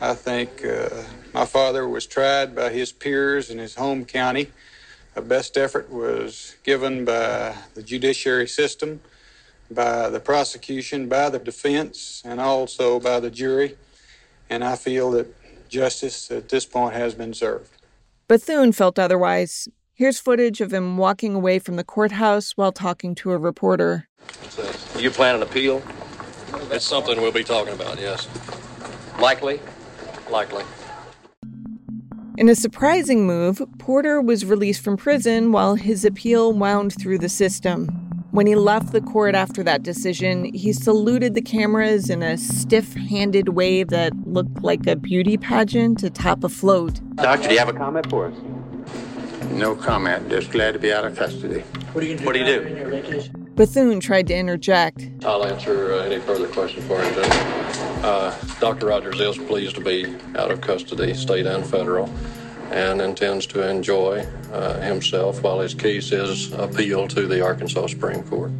I 0.00 0.14
think 0.14 0.64
uh, 0.64 1.02
my 1.34 1.44
father 1.46 1.88
was 1.88 2.06
tried 2.06 2.54
by 2.54 2.70
his 2.70 2.92
peers 2.92 3.50
in 3.50 3.58
his 3.58 3.74
home 3.74 4.04
county. 4.04 4.52
A 5.16 5.20
best 5.20 5.56
effort 5.56 5.90
was 5.90 6.54
given 6.62 7.04
by 7.04 7.56
the 7.74 7.82
judiciary 7.82 8.46
system, 8.46 9.00
by 9.68 10.08
the 10.08 10.20
prosecution, 10.20 11.08
by 11.08 11.28
the 11.28 11.40
defense, 11.40 12.22
and 12.24 12.40
also 12.40 13.00
by 13.00 13.18
the 13.18 13.32
jury. 13.32 13.76
And 14.48 14.62
I 14.62 14.76
feel 14.76 15.10
that 15.10 15.26
justice 15.68 16.30
at 16.30 16.50
this 16.50 16.66
point 16.66 16.94
has 16.94 17.16
been 17.16 17.34
served. 17.34 17.72
Bethune 18.28 18.70
felt 18.70 18.96
otherwise. 18.96 19.68
Here's 20.02 20.18
footage 20.18 20.60
of 20.60 20.72
him 20.74 20.96
walking 20.96 21.32
away 21.32 21.60
from 21.60 21.76
the 21.76 21.84
courthouse 21.84 22.56
while 22.56 22.72
talking 22.72 23.14
to 23.14 23.30
a 23.30 23.38
reporter. 23.38 24.08
You 24.98 25.12
plan 25.12 25.36
an 25.36 25.42
appeal? 25.42 25.80
It's 26.72 26.84
something 26.84 27.20
we'll 27.20 27.30
be 27.30 27.44
talking 27.44 27.72
about, 27.72 28.00
yes. 28.00 28.28
Likely? 29.20 29.60
Likely. 30.28 30.64
In 32.36 32.48
a 32.48 32.56
surprising 32.56 33.28
move, 33.28 33.62
Porter 33.78 34.20
was 34.20 34.44
released 34.44 34.82
from 34.82 34.96
prison 34.96 35.52
while 35.52 35.76
his 35.76 36.04
appeal 36.04 36.52
wound 36.52 37.00
through 37.00 37.18
the 37.18 37.28
system. 37.28 37.86
When 38.32 38.48
he 38.48 38.56
left 38.56 38.90
the 38.90 39.02
court 39.02 39.36
after 39.36 39.62
that 39.62 39.84
decision, 39.84 40.52
he 40.52 40.72
saluted 40.72 41.34
the 41.34 41.42
cameras 41.42 42.10
in 42.10 42.24
a 42.24 42.38
stiff 42.38 42.94
handed 42.94 43.50
wave 43.50 43.90
that 43.90 44.14
looked 44.26 44.64
like 44.64 44.84
a 44.88 44.96
beauty 44.96 45.36
pageant 45.36 46.02
atop 46.02 46.42
a 46.42 46.48
float. 46.48 47.00
Doctor, 47.14 47.46
do 47.46 47.54
you 47.54 47.60
have 47.60 47.68
a 47.68 47.72
comment 47.72 48.10
for 48.10 48.26
us? 48.26 48.34
No 49.52 49.76
comment. 49.76 50.28
Just 50.28 50.50
glad 50.50 50.72
to 50.72 50.78
be 50.78 50.92
out 50.92 51.04
of 51.04 51.16
custody. 51.16 51.60
What 51.92 52.00
do 52.00 52.06
you 52.06 52.16
do? 52.16 52.24
What 52.24 52.32
do, 52.34 52.44
do? 52.44 53.28
Bethune 53.54 54.00
tried 54.00 54.26
to 54.28 54.34
interject. 54.34 55.10
I'll 55.24 55.44
answer 55.44 55.92
uh, 55.92 56.04
any 56.04 56.18
further 56.20 56.48
questions 56.48 56.86
for 56.86 57.02
you, 57.04 57.14
Judge. 57.14 57.32
Uh, 58.02 58.34
Dr. 58.60 58.86
Rodgers 58.86 59.20
is 59.20 59.36
pleased 59.38 59.74
to 59.76 59.80
be 59.82 60.16
out 60.36 60.50
of 60.50 60.60
custody, 60.60 61.12
state 61.14 61.46
and 61.46 61.64
federal. 61.64 62.08
and 62.72 63.02
intends 63.02 63.46
to 63.46 63.68
enjoy 63.68 64.26
uh, 64.52 64.80
himself 64.80 65.42
while 65.42 65.60
his 65.60 65.74
case 65.74 66.10
is 66.10 66.52
appealed 66.54 67.10
to 67.10 67.26
the 67.26 67.42
Arkansas 67.44 67.88
Supreme 67.88 68.22
Court. 68.22 68.50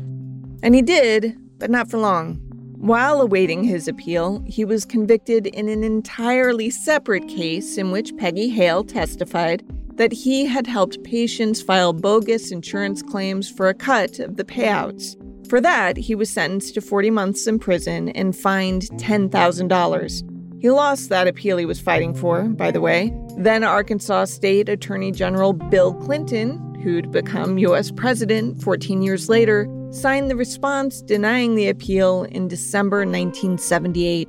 And 0.63 0.75
he 0.75 0.83
did, 0.83 1.39
but 1.59 1.71
not 1.71 1.91
for 1.91 1.99
long. 1.99 2.35
While 2.77 3.21
awaiting 3.21 3.65
his 3.65 3.89
appeal, 3.89 4.45
he 4.47 4.65
was 4.65 4.85
convicted 4.85 5.47
in 5.47 5.69
an 5.69 5.83
entirely 5.83 6.69
separate 6.69 7.27
case 7.29 7.79
in 7.79 7.91
which 7.91 8.15
Peggy 8.19 8.51
Hale 8.51 8.85
testified 8.85 9.65
that 9.97 10.13
he 10.13 10.47
had 10.47 10.67
helped 10.67 11.03
patients 11.05 11.63
file 11.63 11.93
bogus 11.93 12.51
insurance 12.51 13.03
claims 13.03 13.51
for 13.51 13.69
a 13.69 13.75
cut 13.75 14.19
of 14.19 14.37
the 14.37 14.45
payouts. 14.45 15.17
For 15.49 15.61
that, 15.61 15.97
he 15.97 16.15
was 16.15 16.31
sentenced 16.31 16.75
to 16.75 16.81
40 16.81 17.11
months 17.11 17.47
in 17.47 17.59
prison 17.59 18.09
and 18.11 18.35
fined 18.35 18.83
$10,000. 18.93 20.61
He 20.63 20.71
lost 20.71 21.09
that 21.09 21.27
appeal 21.27 21.59
he 21.59 21.67
was 21.67 21.81
fighting 21.81 22.15
for, 22.15 22.45
by 22.45 22.71
the 22.71 22.81
way. 22.81 23.13
Then 23.37 23.65
Arkansas 23.65 24.27
State 24.27 24.69
Attorney 24.69 25.11
General 25.11 25.53
Bill 25.53 25.93
Clinton, 25.93 26.75
who'd 26.83 27.11
become 27.11 27.59
U.S. 27.59 27.91
President 27.91 28.63
14 28.63 29.03
years 29.03 29.29
later, 29.29 29.69
signed 29.91 30.31
the 30.31 30.37
response 30.37 31.03
denying 31.03 31.55
the 31.55 31.69
appeal 31.69 32.25
in 32.25 32.49
December 32.49 32.99
1978. 32.99 34.29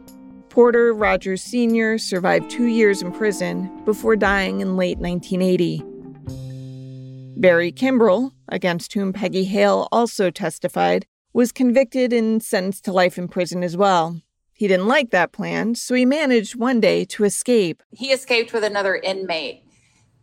Porter 0.54 0.94
Rodgers 0.94 1.42
Sr. 1.42 1.98
survived 1.98 2.48
two 2.48 2.66
years 2.66 3.02
in 3.02 3.12
prison 3.12 3.72
before 3.86 4.16
dying 4.16 4.62
in 4.62 4.78
late 4.78 5.00
1980. 5.00 5.82
Barry 7.36 7.72
Kimbrell, 7.72 8.34
against 8.50 8.94
whom 8.94 9.14
Peggy 9.14 9.46
Hale 9.46 9.88
also 9.92 10.30
testified, 10.30 11.08
was 11.34 11.52
convicted 11.52 12.14
and 12.14 12.44
sentenced 12.44 12.86
to 12.86 12.94
life 12.94 13.18
in 13.18 13.28
prison 13.28 13.64
as 13.64 13.76
well. 13.76 14.22
He 14.54 14.68
didn't 14.68 14.86
like 14.86 15.10
that 15.10 15.32
plan, 15.32 15.74
so 15.74 15.96
he 15.96 16.06
managed 16.06 16.56
one 16.56 16.80
day 16.80 17.04
to 17.06 17.24
escape. 17.24 17.82
He 17.90 18.12
escaped 18.12 18.54
with 18.54 18.64
another 18.64 18.96
inmate, 18.96 19.64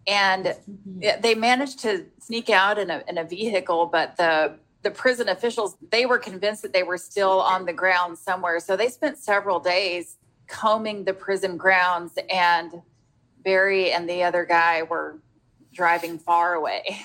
and 0.07 0.45
mm-hmm. 0.45 1.21
they 1.23 1.35
managed 1.35 1.81
to 1.81 2.07
sneak 2.21 2.49
out 2.49 2.79
in 2.79 2.89
a, 2.89 3.03
in 3.09 3.19
a 3.19 3.25
vehicle, 3.25 3.87
but 3.87 4.17
the 4.17 4.55
the 4.83 4.91
prison 4.91 5.29
officials 5.29 5.77
they 5.91 6.07
were 6.07 6.19
convinced 6.19 6.63
that 6.63 6.73
they 6.73 6.83
were 6.83 6.97
still 6.97 7.41
on 7.41 7.67
the 7.67 7.73
ground 7.73 8.17
somewhere 8.17 8.59
so 8.59 8.79
they 8.79 8.89
spent 8.89 9.19
several 9.19 9.61
days 9.61 10.17
combing 10.51 11.05
the 11.05 11.15
prison 11.15 11.57
grounds 11.57 12.13
and 12.29 12.83
barry 13.45 13.93
and 13.93 14.09
the 14.09 14.23
other 14.23 14.45
guy 14.45 14.83
were 14.83 15.19
driving 15.73 16.19
far 16.19 16.55
away 16.55 17.01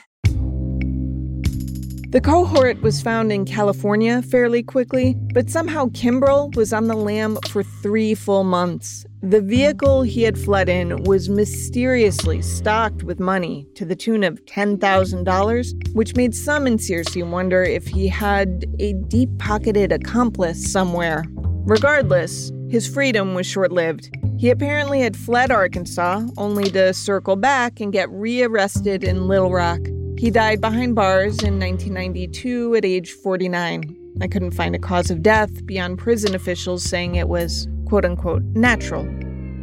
The 2.15 2.21
cohort 2.21 2.81
was 2.81 3.01
found 3.01 3.33
in 3.33 3.43
California 3.43 4.21
fairly 4.21 4.63
quickly, 4.63 5.17
but 5.33 5.49
somehow 5.49 5.87
Kimbrell 5.87 6.55
was 6.55 6.71
on 6.71 6.87
the 6.87 6.95
lam 6.95 7.37
for 7.49 7.61
three 7.61 8.15
full 8.15 8.45
months. 8.45 9.05
The 9.21 9.41
vehicle 9.41 10.03
he 10.03 10.21
had 10.21 10.39
fled 10.39 10.69
in 10.69 11.03
was 11.03 11.27
mysteriously 11.27 12.41
stocked 12.41 13.03
with 13.03 13.19
money 13.19 13.67
to 13.75 13.83
the 13.83 13.97
tune 13.97 14.23
of 14.23 14.45
$10,000, 14.45 15.93
which 15.93 16.15
made 16.15 16.33
some 16.33 16.65
in 16.65 16.77
Searcy 16.77 17.29
wonder 17.29 17.63
if 17.63 17.85
he 17.85 18.07
had 18.07 18.63
a 18.79 18.93
deep 18.93 19.37
pocketed 19.37 19.91
accomplice 19.91 20.71
somewhere. 20.71 21.25
Regardless, 21.65 22.49
his 22.69 22.87
freedom 22.87 23.33
was 23.33 23.45
short 23.45 23.71
lived. 23.71 24.09
He 24.37 24.49
apparently 24.49 25.01
had 25.01 25.15
fled 25.15 25.51
Arkansas, 25.51 26.23
only 26.37 26.65
to 26.71 26.93
circle 26.93 27.35
back 27.35 27.79
and 27.79 27.93
get 27.93 28.09
rearrested 28.09 29.03
in 29.03 29.27
Little 29.27 29.51
Rock. 29.51 29.79
He 30.17 30.31
died 30.31 30.61
behind 30.61 30.95
bars 30.95 31.43
in 31.43 31.59
1992 31.59 32.75
at 32.75 32.85
age 32.85 33.11
49. 33.11 33.95
I 34.21 34.27
couldn't 34.27 34.51
find 34.51 34.75
a 34.75 34.79
cause 34.79 35.11
of 35.11 35.21
death 35.21 35.65
beyond 35.65 35.99
prison 35.99 36.35
officials 36.35 36.83
saying 36.83 37.15
it 37.15 37.27
was, 37.27 37.67
quote 37.85 38.05
unquote, 38.05 38.43
natural. 38.53 39.05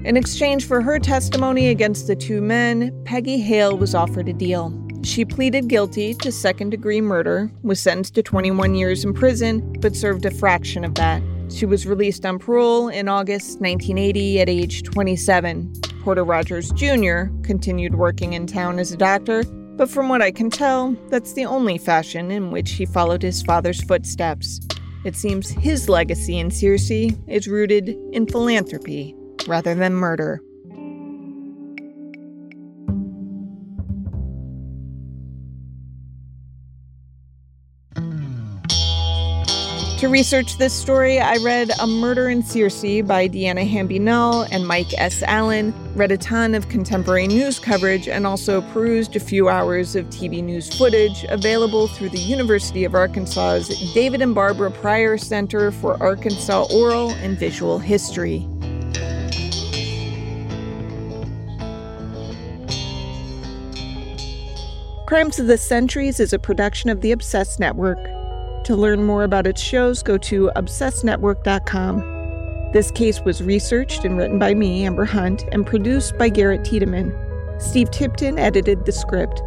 In 0.04 0.16
exchange 0.16 0.66
for 0.66 0.82
her 0.82 0.98
testimony 0.98 1.68
against 1.68 2.06
the 2.06 2.16
two 2.16 2.40
men, 2.40 2.92
Peggy 3.04 3.38
Hale 3.38 3.78
was 3.78 3.94
offered 3.94 4.28
a 4.28 4.32
deal. 4.32 4.78
She 5.04 5.24
pleaded 5.24 5.68
guilty 5.68 6.14
to 6.14 6.30
second 6.30 6.70
degree 6.70 7.00
murder, 7.00 7.50
was 7.62 7.80
sentenced 7.80 8.14
to 8.16 8.22
21 8.22 8.74
years 8.74 9.04
in 9.04 9.14
prison, 9.14 9.72
but 9.80 9.96
served 9.96 10.24
a 10.24 10.30
fraction 10.30 10.84
of 10.84 10.94
that. 10.94 11.22
She 11.52 11.66
was 11.66 11.86
released 11.86 12.26
on 12.26 12.38
parole 12.38 12.88
in 12.88 13.08
August 13.08 13.60
1980 13.60 14.40
at 14.40 14.48
age 14.48 14.82
27. 14.82 15.72
Porter 16.02 16.24
Rodgers 16.24 16.72
Jr. 16.72 17.24
continued 17.42 17.94
working 17.94 18.32
in 18.32 18.46
town 18.46 18.78
as 18.78 18.90
a 18.92 18.96
doctor 18.96 19.44
but 19.76 19.88
from 19.88 20.08
what 20.08 20.22
I 20.22 20.30
can 20.30 20.50
tell, 20.50 20.94
that's 21.08 21.32
the 21.32 21.46
only 21.46 21.78
fashion 21.78 22.30
in 22.30 22.50
which 22.50 22.72
he 22.72 22.84
followed 22.84 23.22
his 23.22 23.42
father's 23.42 23.82
footsteps. 23.82 24.60
It 25.04 25.16
seems 25.16 25.48
his 25.48 25.88
legacy 25.88 26.38
in 26.38 26.50
Searcy 26.50 27.18
is 27.26 27.48
rooted 27.48 27.88
in 28.12 28.26
philanthropy 28.26 29.16
rather 29.48 29.74
than 29.74 29.94
murder. 29.94 30.40
To 40.02 40.08
research 40.08 40.56
this 40.56 40.72
story, 40.72 41.20
I 41.20 41.36
read 41.36 41.70
A 41.78 41.86
Murder 41.86 42.28
in 42.28 42.42
Searcy 42.42 43.06
by 43.06 43.28
Deanna 43.28 43.64
Hamby 43.64 44.00
Null 44.00 44.48
and 44.50 44.66
Mike 44.66 44.92
S. 44.98 45.22
Allen, 45.22 45.72
read 45.94 46.10
a 46.10 46.16
ton 46.16 46.56
of 46.56 46.68
contemporary 46.68 47.28
news 47.28 47.60
coverage, 47.60 48.08
and 48.08 48.26
also 48.26 48.62
perused 48.72 49.14
a 49.14 49.20
few 49.20 49.48
hours 49.48 49.94
of 49.94 50.06
TV 50.06 50.42
news 50.42 50.76
footage 50.76 51.22
available 51.28 51.86
through 51.86 52.08
the 52.08 52.18
University 52.18 52.84
of 52.84 52.96
Arkansas's 52.96 53.94
David 53.94 54.22
and 54.22 54.34
Barbara 54.34 54.72
Pryor 54.72 55.16
Center 55.18 55.70
for 55.70 56.02
Arkansas 56.02 56.66
Oral 56.74 57.10
and 57.22 57.38
Visual 57.38 57.78
History. 57.78 58.40
Crimes 65.06 65.38
of 65.38 65.46
the 65.46 65.58
Centuries 65.58 66.18
is 66.18 66.32
a 66.32 66.40
production 66.40 66.90
of 66.90 67.02
the 67.02 67.12
Obsessed 67.12 67.60
Network. 67.60 68.00
To 68.64 68.77
learn 68.77 69.03
more 69.03 69.25
about 69.25 69.48
its 69.48 69.61
shows, 69.61 70.05
go 70.05 70.16
to 70.18 70.48
obsessednetwork.com. 70.55 72.70
This 72.72 72.92
case 72.92 73.20
was 73.20 73.42
researched 73.42 74.05
and 74.05 74.16
written 74.16 74.38
by 74.38 74.55
me, 74.55 74.87
Amber 74.87 75.05
Hunt, 75.05 75.44
and 75.51 75.66
produced 75.66 76.16
by 76.16 76.29
Garrett 76.29 76.64
Tiedemann. 76.64 77.12
Steve 77.59 77.90
Tipton 77.90 78.38
edited 78.38 78.87
the 78.87 78.92
script. 78.92 79.42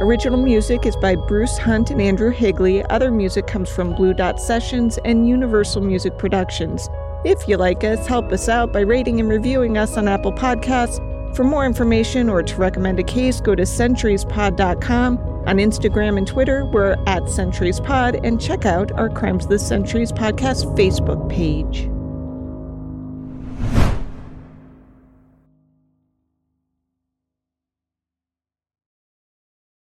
Original 0.00 0.42
music 0.42 0.86
is 0.86 0.96
by 0.96 1.14
Bruce 1.14 1.56
Hunt 1.56 1.90
and 1.90 2.00
Andrew 2.00 2.30
Higley. 2.30 2.82
Other 2.84 3.12
music 3.12 3.46
comes 3.46 3.70
from 3.70 3.94
Blue 3.94 4.12
Dot 4.12 4.40
Sessions 4.40 4.98
and 5.04 5.28
Universal 5.28 5.82
Music 5.82 6.18
Productions. 6.18 6.88
If 7.24 7.48
you 7.48 7.56
like 7.56 7.84
us, 7.84 8.06
help 8.06 8.32
us 8.32 8.48
out 8.48 8.72
by 8.72 8.80
rating 8.80 9.20
and 9.20 9.28
reviewing 9.28 9.78
us 9.78 9.96
on 9.96 10.08
Apple 10.08 10.32
Podcasts. 10.32 10.98
For 11.34 11.44
more 11.44 11.64
information 11.64 12.28
or 12.28 12.42
to 12.42 12.56
recommend 12.56 12.98
a 12.98 13.04
case, 13.04 13.40
go 13.40 13.54
to 13.54 13.62
centuriespod.com 13.62 15.37
on 15.48 15.56
Instagram 15.56 16.18
and 16.18 16.26
Twitter, 16.26 16.66
we're 16.66 17.02
at 17.06 17.26
Centuries 17.26 17.80
Pod, 17.80 18.20
and 18.22 18.38
check 18.38 18.66
out 18.66 18.92
our 18.92 19.08
Crimes 19.08 19.44
of 19.44 19.50
the 19.50 19.58
Centuries 19.58 20.12
podcast 20.12 20.76
Facebook 20.76 21.26
page. 21.30 21.88